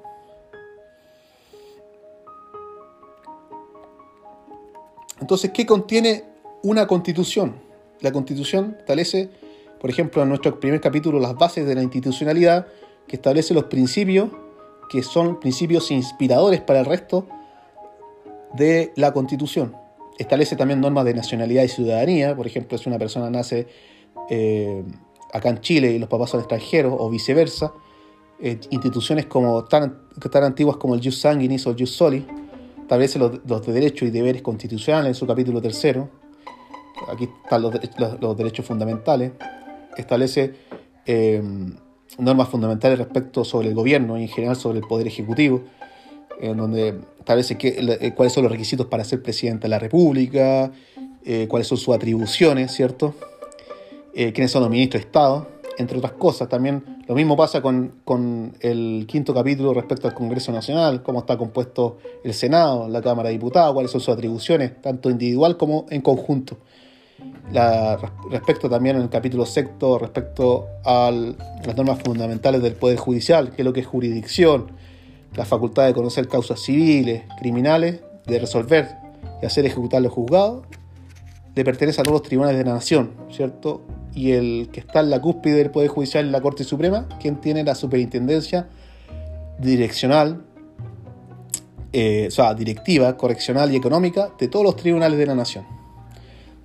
Entonces, 5.19 5.51
¿qué 5.53 5.65
contiene 5.65 6.29
una 6.63 6.87
constitución. 6.87 7.55
La 8.01 8.11
constitución 8.11 8.75
establece, 8.79 9.29
por 9.79 9.89
ejemplo, 9.89 10.23
en 10.23 10.29
nuestro 10.29 10.59
primer 10.59 10.81
capítulo, 10.81 11.19
las 11.19 11.35
bases 11.35 11.65
de 11.65 11.75
la 11.75 11.83
institucionalidad, 11.83 12.67
que 13.07 13.15
establece 13.15 13.53
los 13.53 13.65
principios, 13.65 14.29
que 14.89 15.03
son 15.03 15.39
principios 15.39 15.91
inspiradores 15.91 16.61
para 16.61 16.79
el 16.79 16.85
resto 16.85 17.27
de 18.53 18.91
la 18.95 19.13
constitución. 19.13 19.75
Establece 20.17 20.55
también 20.55 20.81
normas 20.81 21.05
de 21.05 21.13
nacionalidad 21.13 21.63
y 21.63 21.69
ciudadanía, 21.69 22.35
por 22.35 22.47
ejemplo, 22.47 22.77
si 22.77 22.89
una 22.89 22.99
persona 22.99 23.29
nace 23.29 23.67
eh, 24.29 24.83
acá 25.33 25.49
en 25.49 25.61
Chile 25.61 25.91
y 25.91 25.99
los 25.99 26.09
papás 26.09 26.31
son 26.31 26.41
extranjeros, 26.41 26.93
o 26.97 27.09
viceversa. 27.09 27.73
Eh, 28.41 28.59
instituciones 28.69 29.25
como 29.25 29.65
tan, 29.65 30.07
tan 30.31 30.43
antiguas 30.43 30.77
como 30.77 30.95
el 30.95 31.03
Jus 31.03 31.19
Sanguinis 31.19 31.67
o 31.67 31.71
el 31.71 31.77
Jus 31.77 31.91
Soli, 31.91 32.25
establece 32.81 33.19
los, 33.19 33.39
los 33.45 33.65
derechos 33.65 34.07
y 34.07 34.11
deberes 34.11 34.41
constitucionales 34.41 35.09
en 35.09 35.15
su 35.15 35.27
capítulo 35.27 35.61
tercero 35.61 36.09
aquí 37.07 37.29
están 37.43 37.61
los, 37.61 38.37
derechos 38.37 38.65
fundamentales, 38.65 39.31
establece 39.95 40.55
eh, 41.05 41.41
normas 42.17 42.49
fundamentales 42.49 42.97
respecto 42.97 43.43
sobre 43.43 43.69
el 43.69 43.75
gobierno 43.75 44.17
y 44.17 44.23
en 44.23 44.27
general 44.27 44.55
sobre 44.55 44.79
el 44.79 44.87
poder 44.87 45.07
ejecutivo, 45.07 45.61
en 46.39 46.57
donde 46.57 46.99
establece 47.19 47.57
eh, 47.61 48.13
cuáles 48.15 48.33
son 48.33 48.43
los 48.43 48.51
requisitos 48.51 48.87
para 48.87 49.03
ser 49.03 49.21
presidente 49.21 49.63
de 49.63 49.69
la 49.69 49.79
República, 49.79 50.71
eh, 51.25 51.47
cuáles 51.49 51.67
son 51.67 51.77
sus 51.77 51.93
atribuciones, 51.95 52.71
¿cierto? 52.71 53.13
quiénes 54.13 54.51
son 54.51 54.63
los 54.63 54.69
ministros 54.69 55.01
de 55.01 55.05
Estado, 55.05 55.47
entre 55.79 55.97
otras 55.97 56.11
cosas. 56.13 56.49
También 56.49 56.83
lo 57.07 57.15
mismo 57.15 57.35
pasa 57.35 57.61
con, 57.61 57.93
con, 58.03 58.53
el 58.59 59.05
quinto 59.07 59.33
capítulo 59.33 59.73
respecto 59.73 60.07
al 60.07 60.13
Congreso 60.13 60.51
Nacional, 60.51 61.01
cómo 61.01 61.19
está 61.19 61.37
compuesto 61.37 61.97
el 62.23 62.33
Senado, 62.33 62.87
la 62.89 63.01
Cámara 63.01 63.29
de 63.29 63.33
Diputados, 63.33 63.73
cuáles 63.73 63.89
son 63.89 64.01
sus 64.01 64.13
atribuciones, 64.13 64.79
tanto 64.81 65.09
individual 65.09 65.57
como 65.57 65.85
en 65.89 66.01
conjunto. 66.01 66.57
respecto 68.29 68.69
también 68.69 68.97
el 68.97 69.09
capítulo 69.09 69.45
sexto, 69.45 69.97
respecto 69.97 70.67
a 70.83 71.11
las 71.11 71.75
normas 71.75 71.99
fundamentales 72.03 72.61
del 72.61 72.73
Poder 72.73 72.97
Judicial, 72.97 73.51
que 73.51 73.61
es 73.61 73.65
lo 73.65 73.71
que 73.71 73.79
es 73.79 73.87
jurisdicción, 73.87 74.71
la 75.35 75.45
facultad 75.45 75.85
de 75.85 75.93
conocer 75.93 76.27
causas 76.27 76.59
civiles, 76.59 77.23
criminales, 77.39 78.01
de 78.25 78.39
resolver 78.39 78.97
y 79.41 79.45
hacer 79.45 79.65
ejecutar 79.65 80.01
los 80.01 80.11
juzgados, 80.11 80.65
le 81.55 81.63
pertenece 81.63 82.01
a 82.01 82.03
todos 82.03 82.21
los 82.21 82.27
tribunales 82.27 82.57
de 82.57 82.65
la 82.65 82.73
nación, 82.73 83.11
¿cierto? 83.31 83.81
Y 84.13 84.31
el 84.31 84.69
que 84.71 84.79
está 84.79 85.01
en 85.01 85.09
la 85.09 85.21
cúspide 85.21 85.55
del 85.55 85.71
Poder 85.71 85.89
Judicial 85.89 86.25
es 86.25 86.31
la 86.31 86.41
Corte 86.41 86.63
Suprema, 86.63 87.07
quien 87.19 87.41
tiene 87.41 87.63
la 87.63 87.75
superintendencia 87.75 88.67
direccional, 89.59 90.43
eh, 91.91 92.27
o 92.27 92.31
sea, 92.31 92.53
directiva, 92.53 93.17
correccional 93.17 93.73
y 93.73 93.75
económica 93.75 94.31
de 94.39 94.47
todos 94.47 94.63
los 94.65 94.75
tribunales 94.75 95.17
de 95.17 95.25
la 95.25 95.35
nación. 95.35 95.65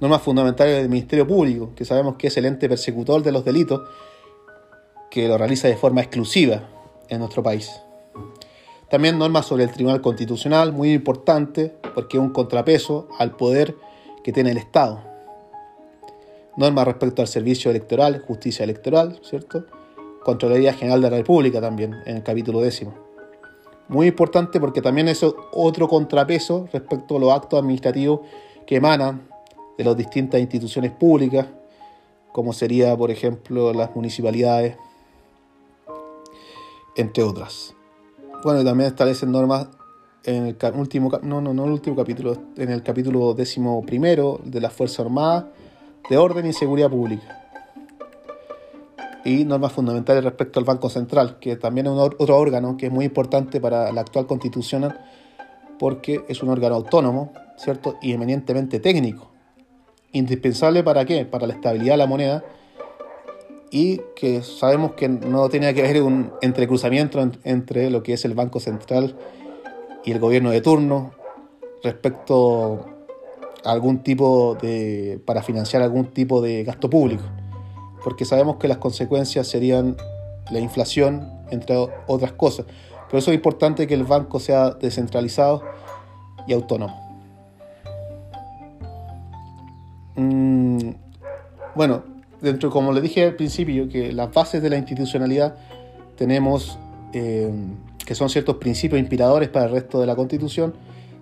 Normas 0.01 0.23
fundamentales 0.23 0.77
del 0.77 0.89
Ministerio 0.89 1.27
Público, 1.27 1.73
que 1.75 1.85
sabemos 1.85 2.17
que 2.17 2.27
es 2.27 2.37
el 2.37 2.45
ente 2.45 2.69
persecutor 2.69 3.23
de 3.23 3.33
los 3.33 3.45
delitos, 3.45 3.83
que 5.11 5.29
lo 5.29 5.39
realiza 5.39 5.69
de 5.69 5.77
forma 5.77 6.03
exclusiva 6.03 6.69
en 7.09 7.21
nuestro 7.21 7.43
país. 7.43 7.71
También 8.91 9.19
normas 9.19 9.47
sobre 9.47 9.65
el 9.65 9.71
Tribunal 9.71 10.01
Constitucional, 10.01 10.73
muy 10.73 10.93
importante, 10.93 11.75
porque 11.95 12.17
es 12.17 12.23
un 12.23 12.31
contrapeso 12.31 13.09
al 13.19 13.37
poder 13.37 13.77
que 14.23 14.33
tiene 14.33 14.51
el 14.51 14.59
Estado. 14.59 15.01
Normas 16.57 16.87
respecto 16.87 17.23
al 17.23 17.29
servicio 17.29 17.71
electoral, 17.71 18.23
justicia 18.27 18.63
electoral, 18.63 19.19
¿cierto? 19.23 19.67
Contraloría 20.23 20.73
General 20.73 21.01
de 21.01 21.11
la 21.11 21.17
República 21.17 21.61
también, 21.61 21.95
en 22.07 22.17
el 22.17 22.23
capítulo 22.23 22.61
décimo. 22.61 22.95
Muy 23.89 24.07
importante 24.07 24.61
porque 24.61 24.81
también 24.81 25.09
es 25.09 25.23
otro 25.23 25.89
contrapeso 25.89 26.69
respecto 26.73 27.17
a 27.17 27.21
los 27.21 27.33
actos 27.33 27.59
administrativos 27.59 28.21
que 28.67 28.77
emanan 28.77 29.29
de 29.77 29.85
las 29.85 29.97
distintas 29.97 30.41
instituciones 30.41 30.93
públicas, 30.93 31.47
como 32.33 32.53
sería, 32.53 32.97
por 32.97 33.11
ejemplo, 33.11 33.73
las 33.75 33.95
municipalidades, 33.95 34.77
entre 36.97 37.23
otras. 37.23 37.75
Bueno, 38.45 38.61
y 38.61 38.65
también 38.67 38.91
establecen 38.91 39.33
normas 39.33 39.69
en 40.23 40.49
el 40.49 40.57
último, 40.75 41.11
no, 41.23 41.41
no, 41.41 41.55
no 41.55 41.65
el 41.65 41.73
último 41.73 41.97
capítulo, 41.97 42.37
en 42.59 42.71
el 42.71 42.83
capítulo 42.83 43.33
décimo 43.33 43.81
primero 43.87 44.39
de 44.45 44.61
las 44.61 44.71
Fuerzas 44.71 45.01
Armadas 45.01 45.47
de 46.11 46.19
Orden 46.19 46.45
y 46.45 46.53
Seguridad 46.53 46.91
Pública 46.91 47.41
y 49.25 49.47
normas 49.47 49.73
fundamentales 49.73 50.23
respecto 50.23 50.61
al 50.61 50.67
Banco 50.67 50.91
Central, 50.91 51.39
que 51.41 51.57
también 51.57 51.87
es 51.87 51.93
otro 51.95 52.37
órgano 52.37 52.77
que 52.77 52.87
es 52.87 52.93
muy 52.93 53.07
importante 53.07 53.63
para 53.63 53.91
la 53.91 54.03
actual 54.03 54.27
constitución 54.27 54.95
porque 55.79 56.27
es 56.29 56.43
un 56.43 56.51
órgano 56.51 56.75
autónomo, 56.75 57.33
¿cierto? 57.57 57.97
Y 58.03 58.13
eminentemente 58.13 58.79
técnico. 58.79 59.31
Indispensable 60.13 60.85
para 60.85 61.07
qué? 61.07 61.25
Para 61.25 61.47
la 61.47 61.55
estabilidad 61.55 61.95
de 61.95 61.99
la 61.99 62.07
moneda 62.07 62.45
y 63.75 64.01
que 64.15 64.43
sabemos 64.43 64.93
que 64.93 65.09
no 65.09 65.49
tenía 65.49 65.75
que 65.75 65.83
haber 65.83 66.01
un 66.05 66.31
entrecruzamiento 66.43 67.21
entre 67.43 67.91
lo 67.91 68.05
que 68.05 68.13
es 68.13 68.25
el 68.25 68.33
Banco 68.33 68.61
Central 68.61 69.17
y 70.05 70.13
el 70.13 70.21
gobierno 70.21 70.51
de 70.51 70.61
turno 70.61 71.11
respecto 71.83 72.87
a 73.65 73.73
algún 73.73 74.05
tipo 74.05 74.57
de 74.63 75.21
para 75.27 75.43
financiar 75.43 75.83
algún 75.83 76.07
tipo 76.07 76.41
de 76.41 76.63
gasto 76.63 76.89
público 76.89 77.25
porque 78.05 78.25
sabemos 78.25 78.59
que 78.59 78.69
las 78.69 78.77
consecuencias 78.79 79.49
serían 79.49 79.97
la 80.53 80.61
inflación, 80.61 81.27
entre 81.51 81.75
otras 82.07 82.33
cosas. 82.35 82.67
Por 83.11 83.19
eso 83.19 83.33
es 83.33 83.35
importante 83.35 83.87
que 83.87 83.95
el 83.95 84.05
banco 84.05 84.39
sea 84.39 84.71
descentralizado 84.71 85.65
y 86.47 86.53
autónomo. 86.53 86.95
Mm, 90.17 90.91
bueno, 91.75 92.14
dentro, 92.45 92.71
como 92.71 92.93
le 92.93 93.01
dije 93.01 93.25
al 93.25 93.35
principio, 93.35 93.89
que 93.89 94.13
las 94.13 94.33
bases 94.33 94.63
de 94.63 94.71
la 94.71 94.77
institucionalidad 94.77 95.57
tenemos, 96.17 96.79
eh, 97.13 97.51
que 98.07 98.15
son 98.15 98.29
ciertos 98.29 98.57
principios 98.57 99.01
inspiradores 99.01 99.49
para 99.49 99.67
el 99.67 99.73
resto 99.73 100.01
de 100.01 100.07
la 100.07 100.15
Constitución, 100.15 100.75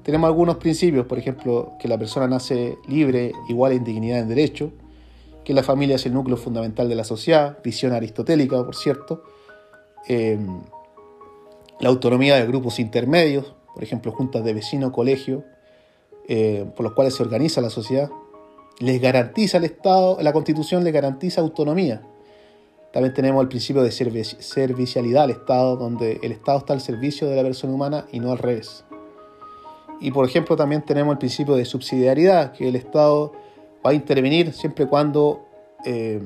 tenemos 0.03 0.27
algunos 0.27 0.57
principios, 0.57 1.07
por 1.07 1.19
ejemplo, 1.19 1.75
que 1.79 1.87
la 1.89 1.97
persona 1.97 2.27
nace 2.27 2.77
libre, 2.89 3.33
igual 3.49 3.73
en 3.73 3.85
dignidad 3.85 4.19
en 4.19 4.29
derecho, 4.29 4.73
que 5.45 5.55
la 5.55 5.63
familia 5.63 5.97
es 5.97 6.07
el 6.07 6.13
núcleo 6.13 6.37
fundamental 6.37 6.89
de 6.89 6.95
la 6.95 7.05
sociedad, 7.05 7.59
visión 7.63 7.93
aristotélica, 7.93 8.65
por 8.65 8.75
cierto, 8.75 9.23
eh, 10.09 10.39
la 11.81 11.89
autonomía 11.89 12.37
de 12.37 12.47
grupos 12.47 12.79
intermedios, 12.79 13.55
por 13.75 13.83
ejemplo, 13.83 14.13
juntas 14.13 14.45
de 14.45 14.53
vecinos, 14.55 14.93
colegio, 14.93 15.45
eh, 16.29 16.65
por 16.77 16.85
los 16.85 16.93
cuales 16.93 17.15
se 17.15 17.23
organiza 17.23 17.61
la 17.61 17.71
sociedad, 17.71 18.11
les 18.79 19.01
garantiza 19.01 19.59
el 19.59 19.65
Estado, 19.65 20.19
la 20.21 20.33
Constitución 20.33 20.85
les 20.85 20.93
garantiza 20.93 21.41
autonomía. 21.41 22.03
También 22.93 23.15
tenemos 23.15 23.43
el 23.43 23.49
principio 23.49 23.83
de 23.83 23.91
servicialidad 23.91 25.25
al 25.25 25.31
Estado, 25.31 25.77
donde 25.77 26.21
el 26.23 26.33
Estado 26.33 26.59
está 26.59 26.73
al 26.75 26.81
servicio 26.81 27.27
de 27.29 27.37
la 27.37 27.43
persona 27.43 27.73
humana 27.73 28.07
y 28.13 28.21
no 28.21 28.33
al 28.33 28.39
revés. 28.39 28.85
Y 30.01 30.11
por 30.11 30.27
ejemplo 30.27 30.57
también 30.57 30.83
tenemos 30.83 31.13
el 31.13 31.19
principio 31.19 31.55
de 31.55 31.65
subsidiariedad, 31.65 32.53
que 32.53 32.69
el 32.69 32.77
Estado 32.77 33.33
va 33.85 33.91
a 33.91 33.95
intervenir 33.95 34.53
siempre 34.53 34.87
cuando 34.87 35.47
eh, 35.85 36.21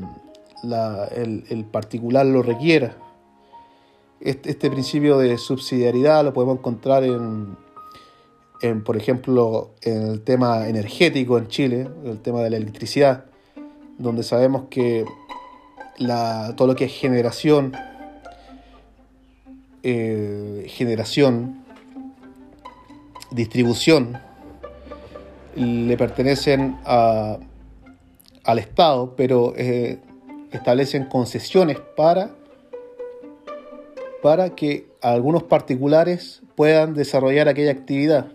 el, 1.14 1.64
particular 1.70 2.26
lo 2.26 2.42
requiera. 2.42 2.96
Este, 4.18 4.50
este, 4.50 4.70
principio 4.70 5.18
de 5.18 5.36
subsidiariedad 5.36 6.24
lo 6.24 6.32
podemos 6.32 6.58
encontrar 6.58 7.04
en, 7.04 7.56
por 8.84 8.96
ejemplo, 8.96 9.74
en 9.82 10.02
el 10.02 10.22
tema 10.22 10.68
energético 10.68 11.38
en 11.38 11.48
Chile, 11.48 11.88
el 12.04 12.20
tema 12.20 12.42
de 12.42 12.50
la 12.50 12.56
electricidad, 12.56 13.24
donde 13.98 14.22
sabemos 14.22 14.64
que 14.70 15.04
todo 16.56 16.66
lo 16.66 16.74
que 16.74 16.86
es 16.86 16.92
generación, 16.92 17.72
eh, 19.82 20.66
generación, 20.68 21.64
distribución, 23.30 24.18
le 25.54 25.96
pertenecen 25.96 26.76
al 26.84 28.58
Estado, 28.58 29.14
pero 29.16 29.54
eh, 29.56 29.98
establecen 30.52 31.06
concesiones 31.06 31.78
para, 31.96 32.30
para 34.22 34.50
que 34.54 34.86
algunos 35.02 35.42
particulares 35.42 36.42
puedan 36.54 36.94
desarrollar 36.94 37.48
aquella 37.48 37.72
actividad 37.72 38.32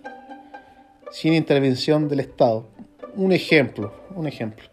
sin 1.12 1.34
intervención 1.34 2.08
del 2.08 2.22
Estado. 2.22 2.68
Un 3.16 3.32
ejemplo, 3.32 3.94
un 4.16 4.28
ejemplo. 4.28 4.66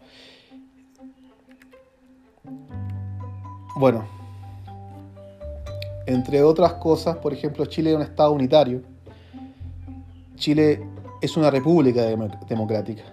Bueno, 3.75 4.07
entre 6.05 6.41
otras 6.43 6.73
cosas, 6.73 7.17
por 7.17 7.33
ejemplo, 7.33 7.65
Chile 7.65 7.91
es 7.91 7.95
un 7.95 8.01
Estado 8.01 8.31
unitario. 8.31 8.81
Chile 10.35 10.81
es 11.21 11.37
una 11.37 11.51
república 11.51 12.03
democrática. 12.47 13.03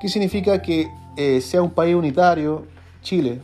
¿Qué 0.00 0.08
significa 0.08 0.62
que 0.62 0.88
eh, 1.16 1.40
sea 1.40 1.62
un 1.62 1.70
país 1.70 1.94
unitario, 1.94 2.66
Chile, 3.02 3.40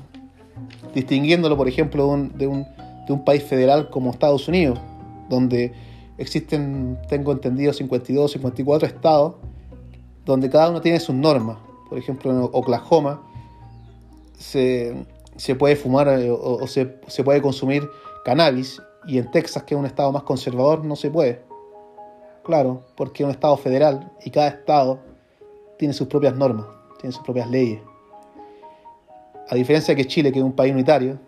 distinguiéndolo, 0.94 1.56
por 1.56 1.68
ejemplo, 1.68 2.04
de 2.34 2.46
un, 2.46 2.66
de 3.06 3.12
un, 3.12 3.24
país 3.24 3.42
federal 3.42 3.90
como 3.90 4.10
Estados 4.10 4.48
Unidos, 4.48 4.78
donde 5.28 5.72
existen, 6.18 6.98
tengo 7.08 7.32
entendido, 7.32 7.72
52, 7.72 8.32
54 8.32 8.86
estados, 8.86 9.34
donde 10.24 10.50
cada 10.50 10.68
uno 10.70 10.80
tiene 10.80 11.00
sus 11.00 11.14
normas. 11.14 11.58
Por 11.88 11.98
ejemplo, 11.98 12.30
en 12.30 12.48
Oklahoma 12.52 13.22
se, 14.38 15.06
puede 15.58 15.76
fumar 15.76 16.08
eh, 16.08 16.30
o, 16.30 16.66
se, 16.66 17.00
se 17.06 17.24
puede 17.24 17.40
consumir 17.40 17.88
cannabis, 18.24 18.82
y 19.06 19.18
en 19.18 19.30
Texas, 19.30 19.62
que 19.62 19.74
es 19.74 19.78
un 19.78 19.86
estado 19.86 20.12
más 20.12 20.22
conservador, 20.22 20.84
no 20.84 20.94
se 20.94 21.10
puede. 21.10 21.40
Claro, 22.48 22.82
porque 22.96 23.22
es 23.22 23.26
un 23.26 23.30
Estado 23.30 23.56
federal 23.58 24.10
y 24.24 24.30
cada 24.30 24.48
Estado 24.48 24.98
tiene 25.78 25.92
sus 25.92 26.08
propias 26.08 26.34
normas, 26.34 26.66
tiene 26.98 27.12
sus 27.12 27.22
propias 27.22 27.50
leyes. 27.50 27.82
A 29.50 29.54
diferencia 29.54 29.94
de 29.94 30.02
que 30.02 30.08
Chile, 30.08 30.32
que 30.32 30.38
es 30.38 30.44
un 30.44 30.52
país 30.52 30.72
unitario, 30.72 31.18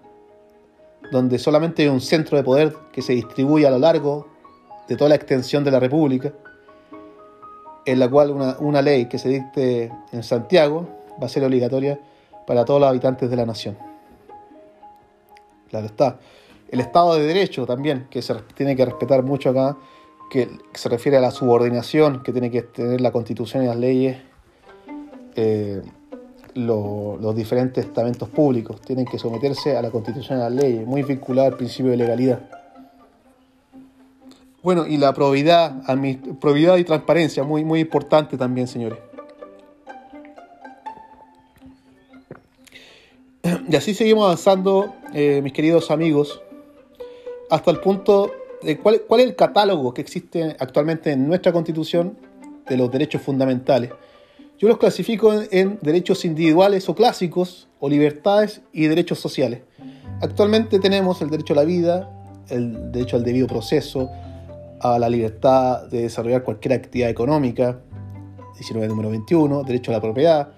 donde 1.13 1.39
solamente 1.39 1.83
hay 1.83 1.89
un 1.89 2.01
centro 2.01 2.39
de 2.39 2.43
poder 2.43 2.75
que 2.91 3.03
se 3.03 3.13
distribuye 3.13 3.67
a 3.67 3.71
lo 3.71 3.79
largo 3.79 4.29
de 4.91 4.97
toda 4.97 5.09
la 5.09 5.15
extensión 5.15 5.63
de 5.63 5.71
la 5.71 5.79
República, 5.79 6.33
en 7.87 8.01
la 8.01 8.11
cual 8.11 8.33
una, 8.33 8.57
una 8.59 8.83
ley 8.83 9.07
que 9.07 9.19
se 9.19 9.29
dicte 9.29 9.93
en 10.11 10.25
Santiago 10.25 10.89
va 11.23 11.27
a 11.27 11.29
ser 11.29 11.45
obligatoria 11.45 12.01
para 12.45 12.65
todos 12.65 12.81
los 12.81 12.89
habitantes 12.89 13.31
de 13.31 13.37
la 13.37 13.47
nación. 13.47 13.79
Claro 15.69 15.87
está. 15.87 16.19
El 16.69 16.81
Estado 16.81 17.15
de 17.15 17.25
Derecho 17.25 17.67
también, 17.67 18.09
que 18.11 18.21
se 18.21 18.35
tiene 18.57 18.75
que 18.75 18.85
respetar 18.85 19.23
mucho 19.23 19.51
acá, 19.51 19.77
que 20.29 20.49
se 20.75 20.89
refiere 20.89 21.19
a 21.19 21.21
la 21.21 21.31
subordinación 21.31 22.25
que 22.25 22.33
tiene 22.33 22.51
que 22.51 22.63
tener 22.63 23.01
la 23.01 23.13
Constitución 23.13 23.63
y 23.63 23.67
las 23.69 23.77
leyes, 23.77 24.19
eh, 25.37 25.83
los 26.55 27.37
diferentes 27.37 27.85
estamentos 27.85 28.29
públicos 28.29 28.81
tienen 28.81 29.05
que 29.05 29.21
someterse 29.21 29.77
a 29.77 29.83
la 29.83 29.93
Constitución 29.93 30.39
y 30.39 30.43
las 30.43 30.53
leyes, 30.53 30.85
muy 30.85 31.05
vinculada 31.05 31.47
al 31.47 31.57
principio 31.57 31.93
de 31.93 31.97
legalidad. 31.97 32.60
Bueno, 34.63 34.87
y 34.87 34.99
la 34.99 35.15
probidad, 35.15 35.83
probidad 36.41 36.77
y 36.77 36.85
transparencia, 36.85 37.43
muy, 37.45 37.65
muy 37.65 37.81
importante 37.81 38.37
también, 38.37 38.69
señores. 38.69 38.99
Y 43.43 43.77
así 43.77 43.95
seguimos 43.95 44.25
avanzando, 44.25 44.95
eh, 45.15 45.41
mis 45.43 45.53
queridos 45.53 45.91
amigos, 45.91 46.43
hasta 47.49 47.71
el 47.71 47.81
punto 47.81 48.31
de 48.63 48.77
cuál, 48.79 49.03
cuál 49.09 49.21
es 49.21 49.29
el 49.29 49.37
catálogo 49.37 49.95
que 49.95 50.03
existe 50.03 50.57
actualmente 50.59 51.13
en 51.13 51.27
nuestra 51.27 51.53
constitución 51.53 52.19
de 52.69 52.77
los 52.77 52.91
derechos 52.91 53.23
fundamentales. 53.23 53.91
Yo 54.59 54.69
los 54.69 54.77
clasifico 54.77 55.33
en 55.51 55.79
derechos 55.81 56.25
individuales 56.27 56.87
o 56.89 56.95
clásicos, 56.95 57.69
o 57.81 57.89
libertades 57.89 58.61
y 58.73 58.87
derechos 58.87 59.19
sociales. 59.19 59.63
Actualmente 60.21 60.79
tenemos 60.79 61.23
el 61.23 61.31
derecho 61.31 61.55
a 61.55 61.57
la 61.57 61.65
vida, 61.65 62.11
el 62.51 62.93
derecho 62.93 63.17
al 63.17 63.25
debido 63.25 63.47
proceso, 63.47 64.11
a 64.81 64.99
la 64.99 65.09
libertad 65.09 65.87
de 65.89 66.03
desarrollar 66.03 66.43
cualquier 66.43 66.75
actividad 66.75 67.11
económica, 67.11 67.81
19 68.55 68.89
número 68.89 69.11
21, 69.11 69.63
derecho 69.65 69.91
a 69.91 69.95
la 69.95 70.01
propiedad, 70.01 70.49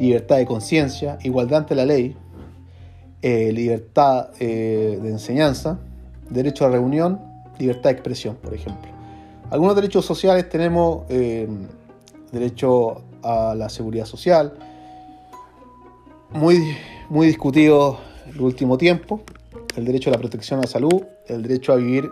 libertad 0.00 0.36
de 0.36 0.46
conciencia, 0.46 1.18
igualdad 1.22 1.60
ante 1.60 1.74
la 1.74 1.84
ley, 1.84 2.16
eh, 3.22 3.52
libertad 3.52 4.30
eh, 4.38 4.98
de 5.00 5.08
enseñanza, 5.08 5.78
derecho 6.28 6.66
a 6.66 6.68
reunión, 6.68 7.20
libertad 7.58 7.90
de 7.90 7.94
expresión, 7.94 8.36
por 8.36 8.54
ejemplo. 8.54 8.90
Algunos 9.50 9.74
derechos 9.74 10.04
sociales 10.04 10.48
tenemos 10.48 11.04
eh, 11.08 11.48
derecho 12.32 13.02
a 13.22 13.54
la 13.56 13.68
seguridad 13.68 14.04
social, 14.04 14.52
muy, 16.30 16.76
muy 17.08 17.26
discutido 17.26 17.98
el 18.28 18.40
último 18.40 18.76
tiempo, 18.76 19.22
el 19.76 19.84
derecho 19.84 20.10
a 20.10 20.12
la 20.12 20.18
protección 20.18 20.58
a 20.60 20.62
la 20.62 20.68
salud, 20.68 21.02
el 21.26 21.42
derecho 21.42 21.72
a 21.72 21.76
vivir 21.76 22.08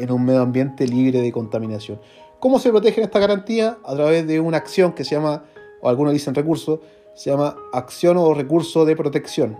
en 0.00 0.10
un 0.10 0.24
medio 0.24 0.42
ambiente 0.42 0.86
libre 0.86 1.20
de 1.20 1.30
contaminación. 1.30 2.00
¿Cómo 2.38 2.58
se 2.58 2.70
protegen 2.70 3.04
esta 3.04 3.18
garantía? 3.18 3.78
A 3.84 3.94
través 3.94 4.26
de 4.26 4.40
una 4.40 4.56
acción 4.56 4.92
que 4.92 5.04
se 5.04 5.14
llama, 5.14 5.44
o 5.82 5.88
algunos 5.88 6.12
dicen 6.12 6.34
recurso, 6.34 6.80
se 7.14 7.30
llama 7.30 7.56
acción 7.72 8.16
o 8.16 8.32
recurso 8.32 8.84
de 8.84 8.96
protección, 8.96 9.58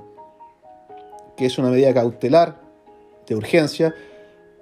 que 1.36 1.46
es 1.46 1.58
una 1.58 1.70
medida 1.70 1.92
cautelar 1.92 2.60
de 3.26 3.36
urgencia 3.36 3.94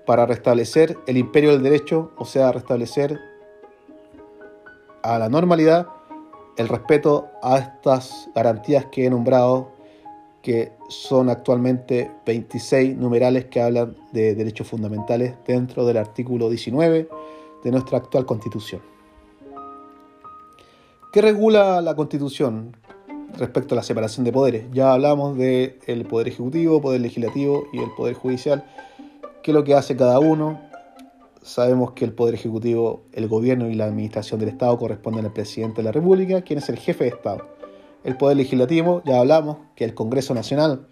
para 0.05 0.27
restablecer 0.27 0.99
el 1.07 1.17
imperio 1.17 1.53
del 1.53 1.63
derecho, 1.63 2.11
o 2.17 2.25
sea, 2.25 2.51
restablecer 2.51 3.21
a 5.03 5.19
la 5.19 5.29
normalidad 5.29 5.87
el 6.57 6.67
respeto 6.67 7.29
a 7.41 7.59
estas 7.59 8.29
garantías 8.35 8.87
que 8.87 9.07
he 9.07 9.11
nombrado, 9.11 9.71
que 10.49 10.73
son 10.89 11.29
actualmente 11.29 12.11
26 12.25 12.97
numerales 12.97 13.45
que 13.45 13.61
hablan 13.61 13.95
de 14.13 14.35
derechos 14.35 14.67
fundamentales 14.67 15.35
dentro 15.47 15.85
del 15.85 15.99
artículo 15.99 16.49
19 16.49 17.07
de 17.63 17.71
nuestra 17.71 17.99
actual 17.99 18.25
constitución. 18.25 18.81
¿Qué 21.13 21.21
regula 21.21 21.83
la 21.83 21.95
constitución 21.95 22.75
respecto 23.37 23.75
a 23.75 23.77
la 23.77 23.83
separación 23.83 24.25
de 24.25 24.33
poderes? 24.33 24.65
Ya 24.73 24.95
hablamos 24.95 25.37
del 25.37 26.07
poder 26.09 26.29
ejecutivo, 26.29 26.81
poder 26.81 27.03
legislativo 27.03 27.65
y 27.75 27.81
el 27.81 27.91
poder 27.95 28.15
judicial, 28.15 28.65
qué 29.43 29.51
es 29.51 29.55
lo 29.55 29.65
que 29.65 29.75
hace 29.75 29.97
cada 29.97 30.19
uno, 30.19 30.67
Sabemos 31.43 31.93
que 31.93 32.05
el 32.05 32.13
Poder 32.13 32.35
Ejecutivo, 32.35 33.05
el 33.15 33.27
Gobierno 33.27 33.71
y 33.71 33.75
la 33.75 33.87
Administración 33.87 34.39
del 34.39 34.51
Estado 34.51 34.77
corresponden 34.77 35.25
al 35.25 35.33
Presidente 35.33 35.77
de 35.77 35.85
la 35.85 35.93
República, 35.93 36.43
quien 36.43 36.59
es 36.59 36.69
el 36.69 36.79
jefe 36.79 37.05
de 37.05 37.11
Estado. 37.11 37.58
El 38.05 38.17
Poder 38.17 38.37
Legislativo, 38.37 39.03
ya 39.05 39.21
hablamos, 39.21 39.59
que 39.75 39.85
es 39.85 39.91
el 39.91 39.95
Congreso 39.95 40.35
Nacional, 40.35 40.87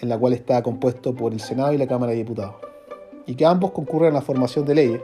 en 0.00 0.08
la 0.08 0.18
cual 0.18 0.32
está 0.32 0.62
compuesto 0.62 1.14
por 1.14 1.32
el 1.32 1.40
Senado 1.40 1.72
y 1.72 1.78
la 1.78 1.86
Cámara 1.86 2.12
de 2.12 2.18
Diputados, 2.18 2.56
y 3.26 3.34
que 3.34 3.44
ambos 3.44 3.72
concurren 3.72 4.10
a 4.10 4.14
la 4.14 4.22
formación 4.22 4.64
de 4.64 4.74
leyes. 4.74 5.00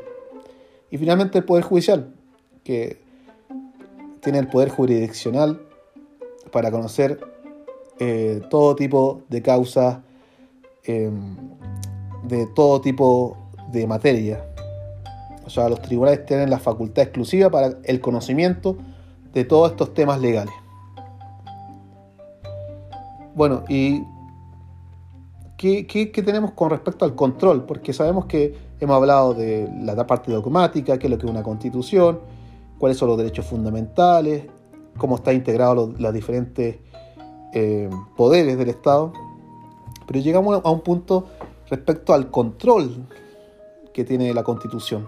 Y 0.91 0.99
finalmente 0.99 1.39
el 1.39 1.45
Poder 1.45 1.65
Judicial, 1.65 2.15
que 2.63 3.03
tiene 4.21 4.39
el 4.39 4.49
poder 4.49 4.71
jurisdiccional 4.71 5.61
para 6.51 6.71
conocer 6.71 7.21
eh, 8.01 8.41
todo 8.49 8.75
tipo 8.75 9.23
de 9.29 9.43
causas, 9.43 9.99
em, 10.85 11.37
de 12.25 12.47
todo 12.55 12.81
tipo 12.81 13.37
de 13.71 13.87
materia, 13.87 14.45
o 15.47 15.51
sea, 15.51 15.69
los 15.69 15.83
tribunales 15.83 16.25
tienen 16.25 16.49
la 16.49 16.59
facultad 16.59 17.05
exclusiva 17.05 17.51
para 17.51 17.77
el 17.85 18.01
conocimiento 18.01 18.79
de 19.33 19.45
todos 19.45 19.73
estos 19.73 19.93
temas 19.93 20.21
legales. 20.21 20.55
Bueno, 23.35 23.65
¿y 23.69 24.05
qué, 25.57 26.23
tenemos 26.25 26.53
con 26.53 26.71
respecto 26.71 27.05
al 27.05 27.15
control? 27.15 27.65
Porque 27.65 27.93
sabemos 27.93 28.27
que 28.27 28.55
hemos 28.81 28.97
hablado 28.97 29.35
de 29.35 29.69
la 29.83 30.07
parte 30.07 30.33
dogmática, 30.33 30.99
qué 30.99 31.07
es 31.07 31.11
lo 31.11 31.19
que 31.19 31.27
es 31.27 31.31
una 31.31 31.43
constitución, 31.43 32.21
cuáles 32.79 32.99
son 32.99 33.09
los 33.09 33.19
derechos 33.19 33.47
fundamentales, 33.47 34.47
cómo 34.99 35.17
están 35.17 35.35
integrados 35.35 35.99
los, 35.99 36.15
diferentes 36.15 36.79
eh, 37.53 37.91
poderes 38.17 38.57
del 38.57 38.69
Estado. 38.69 39.13
Pero 40.07 40.21
llegamos 40.21 40.61
a 40.63 40.71
un 40.71 40.81
punto 40.81 41.27
respecto 41.69 42.13
al 42.13 42.31
control 42.31 43.07
que 43.93 44.05
tiene 44.05 44.33
la 44.35 44.43
constitución 44.43 45.07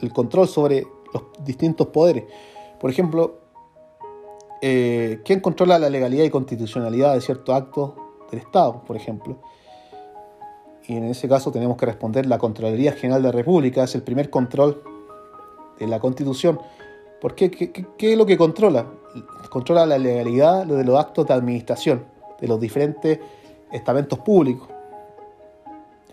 el 0.00 0.12
control 0.12 0.48
sobre 0.48 0.86
los 1.12 1.22
distintos 1.44 1.88
poderes. 1.88 2.24
Por 2.80 2.90
ejemplo, 2.90 3.38
eh, 4.62 5.20
¿quién 5.24 5.40
controla 5.40 5.78
la 5.78 5.88
legalidad 5.88 6.24
y 6.24 6.30
constitucionalidad 6.30 7.14
de 7.14 7.20
ciertos 7.20 7.54
actos 7.54 7.92
del 8.30 8.40
Estado, 8.40 8.82
por 8.86 8.96
ejemplo? 8.96 9.38
Y 10.86 10.96
en 10.96 11.04
ese 11.04 11.28
caso 11.28 11.52
tenemos 11.52 11.76
que 11.76 11.86
responder 11.86 12.26
la 12.26 12.38
Contraloría 12.38 12.92
General 12.92 13.22
de 13.22 13.28
la 13.28 13.32
República, 13.32 13.84
es 13.84 13.94
el 13.94 14.02
primer 14.02 14.28
control 14.28 14.82
de 15.78 15.86
la 15.86 16.00
Constitución. 16.00 16.60
¿Por 17.20 17.34
qué? 17.34 17.50
¿Qué, 17.50 18.12
es 18.12 18.18
lo 18.18 18.26
que 18.26 18.36
controla? 18.36 18.86
Controla 19.50 19.86
la 19.86 19.98
legalidad 19.98 20.66
de 20.66 20.84
los 20.84 20.98
actos 20.98 21.26
de 21.26 21.34
administración 21.34 22.04
de 22.40 22.48
los 22.48 22.60
diferentes 22.60 23.18
estamentos 23.72 24.18
públicos. 24.20 24.68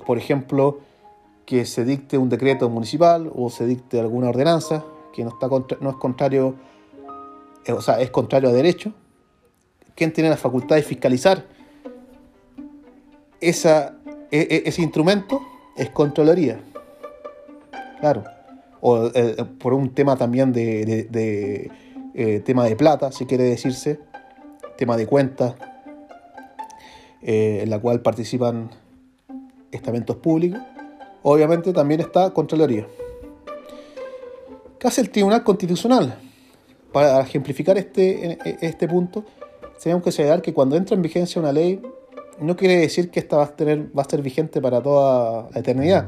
Por 0.06 0.18
ejemplo, 0.18 0.80
que 1.46 1.66
se 1.66 1.86
dicte 1.86 2.18
un 2.18 2.30
decreto 2.30 2.70
municipal 2.70 3.32
o 3.36 3.50
se 3.50 3.66
dicte 3.66 4.00
alguna 4.00 4.30
ordenanza 4.30 4.84
que 5.14 5.24
no, 5.24 5.30
está 5.30 5.48
no 5.80 5.90
es 5.90 5.96
contrario, 5.96 6.50
eh, 6.50 6.56
o 7.74 7.82
sea, 7.82 8.00
es 8.02 8.10
contrario 8.12 8.50
a 8.50 8.54
derecho. 8.54 8.94
¿Quién 9.96 10.14
tiene 10.14 10.30
la 10.30 10.38
facultad 10.38 10.76
de 10.76 10.84
fiscalizar 10.84 11.46
esa, 13.42 13.96
e, 14.32 14.40
e, 14.40 14.70
ese 14.70 14.82
instrumento? 14.82 15.42
Es 15.76 15.90
Contraloría. 15.90 16.60
Claro. 18.00 18.24
O 18.82 19.10
eh, 19.14 19.36
por 19.60 19.74
un 19.74 19.94
tema 19.94 20.16
también 20.16 20.54
de, 20.54 21.72
eh, 22.14 22.40
tema 22.46 22.66
de 22.66 22.76
plata, 22.76 23.12
si 23.12 23.26
quiere 23.26 23.44
decirse, 23.44 24.00
tema 24.78 24.98
de 24.98 25.08
cuentas, 25.08 25.56
en 27.22 27.70
la 27.70 27.80
cual 27.80 28.02
participan 28.02 28.70
estamentos 29.72 30.16
públicos 30.18 30.62
obviamente 31.30 31.74
también 31.74 32.00
está 32.00 32.32
Contraloría. 32.32 32.88
¿Qué 34.80 34.88
hace 34.88 35.02
el 35.02 35.10
Tribunal 35.10 35.44
Constitucional? 35.44 36.18
Para 36.92 37.22
ejemplificar 37.22 37.78
este, 37.78 38.38
este 38.66 38.88
punto, 38.88 39.26
tenemos 39.82 40.02
que 40.02 40.06
considerar 40.06 40.42
que 40.42 40.54
cuando 40.54 40.76
entra 40.76 40.96
en 40.96 41.02
vigencia 41.02 41.42
una 41.42 41.52
ley, 41.52 41.82
no 42.40 42.56
quiere 42.56 42.78
decir 42.78 43.10
que 43.10 43.20
esta 43.20 43.38
va 43.38 43.44
a, 43.44 43.56
tener, 43.56 43.88
va 43.98 44.04
a 44.04 44.10
ser 44.10 44.22
vigente 44.22 44.62
para 44.62 44.82
toda 44.82 45.50
la 45.54 45.60
eternidad. 45.60 46.08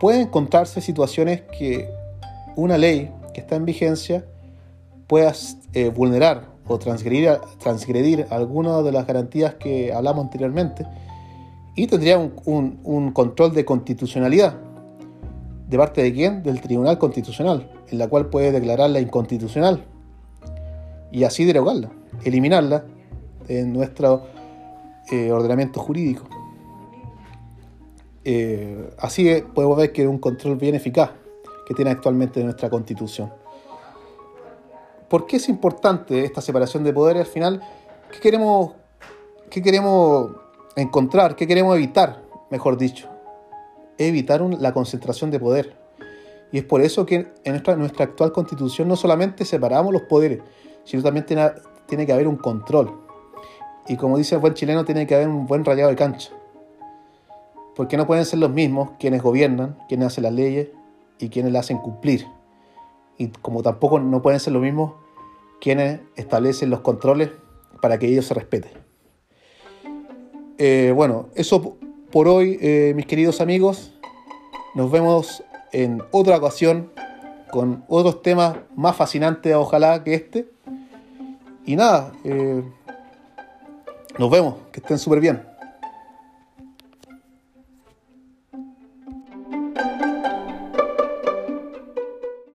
Pueden 0.00 0.22
encontrarse 0.22 0.80
situaciones 0.80 1.42
que 1.58 1.88
una 2.56 2.78
ley 2.78 3.10
que 3.34 3.40
está 3.40 3.56
en 3.56 3.64
vigencia 3.64 4.24
pueda 5.06 5.32
eh, 5.72 5.88
vulnerar 5.88 6.44
o 6.66 6.78
transgredir, 6.78 7.38
transgredir 7.58 8.26
algunas 8.30 8.84
de 8.84 8.92
las 8.92 9.06
garantías 9.06 9.54
que 9.54 9.92
hablamos 9.92 10.24
anteriormente 10.24 10.86
y 11.74 11.86
tendría 11.86 12.18
un, 12.18 13.12
control 13.12 13.54
de 13.54 13.64
constitucionalidad. 13.64 14.56
¿De 15.68 15.76
parte 15.76 16.02
de 16.02 16.14
quién? 16.14 16.42
Del 16.42 16.62
Tribunal 16.62 16.98
Constitucional, 16.98 17.70
en 17.88 17.98
la 17.98 18.08
cual 18.08 18.30
puede 18.30 18.52
declararla 18.52 19.00
inconstitucional 19.00 19.84
y 21.12 21.24
así 21.24 21.44
derogarla, 21.44 21.90
eliminarla 22.24 22.84
de 23.46 23.64
nuestro 23.64 24.22
eh, 25.10 25.30
ordenamiento 25.30 25.78
jurídico. 25.80 26.26
Eh, 28.24 28.94
así 28.98 29.42
podemos 29.54 29.76
ver 29.76 29.92
que 29.92 30.02
es 30.02 30.08
un 30.08 30.18
control 30.18 30.56
bien 30.56 30.74
eficaz 30.74 31.10
que 31.66 31.74
tiene 31.74 31.90
actualmente 31.90 32.42
nuestra 32.42 32.70
constitución. 32.70 33.30
¿Por 35.10 35.26
qué 35.26 35.36
es 35.36 35.50
importante 35.50 36.24
esta 36.24 36.40
separación 36.40 36.82
de 36.82 36.94
poderes 36.94 37.26
al 37.26 37.32
final? 37.32 37.62
¿Qué 38.10 38.20
queremos, 38.20 38.72
qué 39.50 39.60
queremos 39.60 40.30
encontrar, 40.76 41.36
qué 41.36 41.46
queremos 41.46 41.76
evitar, 41.76 42.22
mejor 42.50 42.78
dicho. 42.78 43.08
Evitar 43.98 44.40
la 44.40 44.72
concentración 44.72 45.30
de 45.30 45.40
poder. 45.40 45.76
Y 46.52 46.58
es 46.58 46.64
por 46.64 46.80
eso 46.80 47.04
que 47.04 47.26
en 47.44 47.52
nuestra, 47.52 47.76
nuestra 47.76 48.04
actual 48.06 48.32
constitución 48.32 48.88
no 48.88 48.96
solamente 48.96 49.44
separamos 49.44 49.92
los 49.92 50.02
poderes, 50.02 50.40
sino 50.84 51.02
también 51.02 51.26
tiene, 51.26 51.50
tiene 51.86 52.06
que 52.06 52.12
haber 52.12 52.26
un 52.26 52.36
control. 52.36 52.92
Y 53.86 53.96
como 53.96 54.16
dice 54.18 54.36
el 54.36 54.40
buen 54.40 54.54
chileno, 54.54 54.84
tiene 54.84 55.06
que 55.06 55.14
haber 55.14 55.28
un 55.28 55.46
buen 55.46 55.64
rayado 55.64 55.90
de 55.90 55.96
cancha. 55.96 56.30
Porque 57.74 57.96
no 57.96 58.06
pueden 58.06 58.24
ser 58.24 58.38
los 58.38 58.50
mismos 58.50 58.90
quienes 58.98 59.22
gobiernan, 59.22 59.78
quienes 59.88 60.08
hacen 60.08 60.24
las 60.24 60.32
leyes 60.32 60.68
y 61.18 61.28
quienes 61.28 61.52
las 61.52 61.66
hacen 61.66 61.78
cumplir. 61.78 62.26
Y 63.16 63.28
como 63.28 63.62
tampoco 63.62 63.98
no 63.98 64.22
pueden 64.22 64.40
ser 64.40 64.52
los 64.52 64.62
mismos 64.62 64.92
quienes 65.60 66.00
establecen 66.16 66.70
los 66.70 66.80
controles 66.80 67.30
para 67.80 67.98
que 67.98 68.06
ellos 68.06 68.26
se 68.26 68.34
respeten. 68.34 68.72
Eh, 70.58 70.92
bueno, 70.94 71.28
eso 71.34 71.76
por 72.10 72.28
hoy, 72.28 72.58
eh, 72.60 72.92
mis 72.96 73.06
queridos 73.06 73.40
amigos. 73.40 73.92
Nos 74.74 74.90
vemos 74.90 75.42
en 75.72 76.02
otra 76.10 76.36
ocasión 76.36 76.90
con 77.50 77.84
otros 77.88 78.22
temas 78.22 78.56
más 78.76 78.96
fascinantes, 78.96 79.54
ojalá, 79.54 80.02
que 80.04 80.14
este. 80.14 80.48
Y 81.64 81.76
nada, 81.76 82.12
eh, 82.24 82.62
nos 84.18 84.30
vemos, 84.30 84.54
que 84.72 84.80
estén 84.80 84.98
súper 84.98 85.20
bien. 85.20 85.42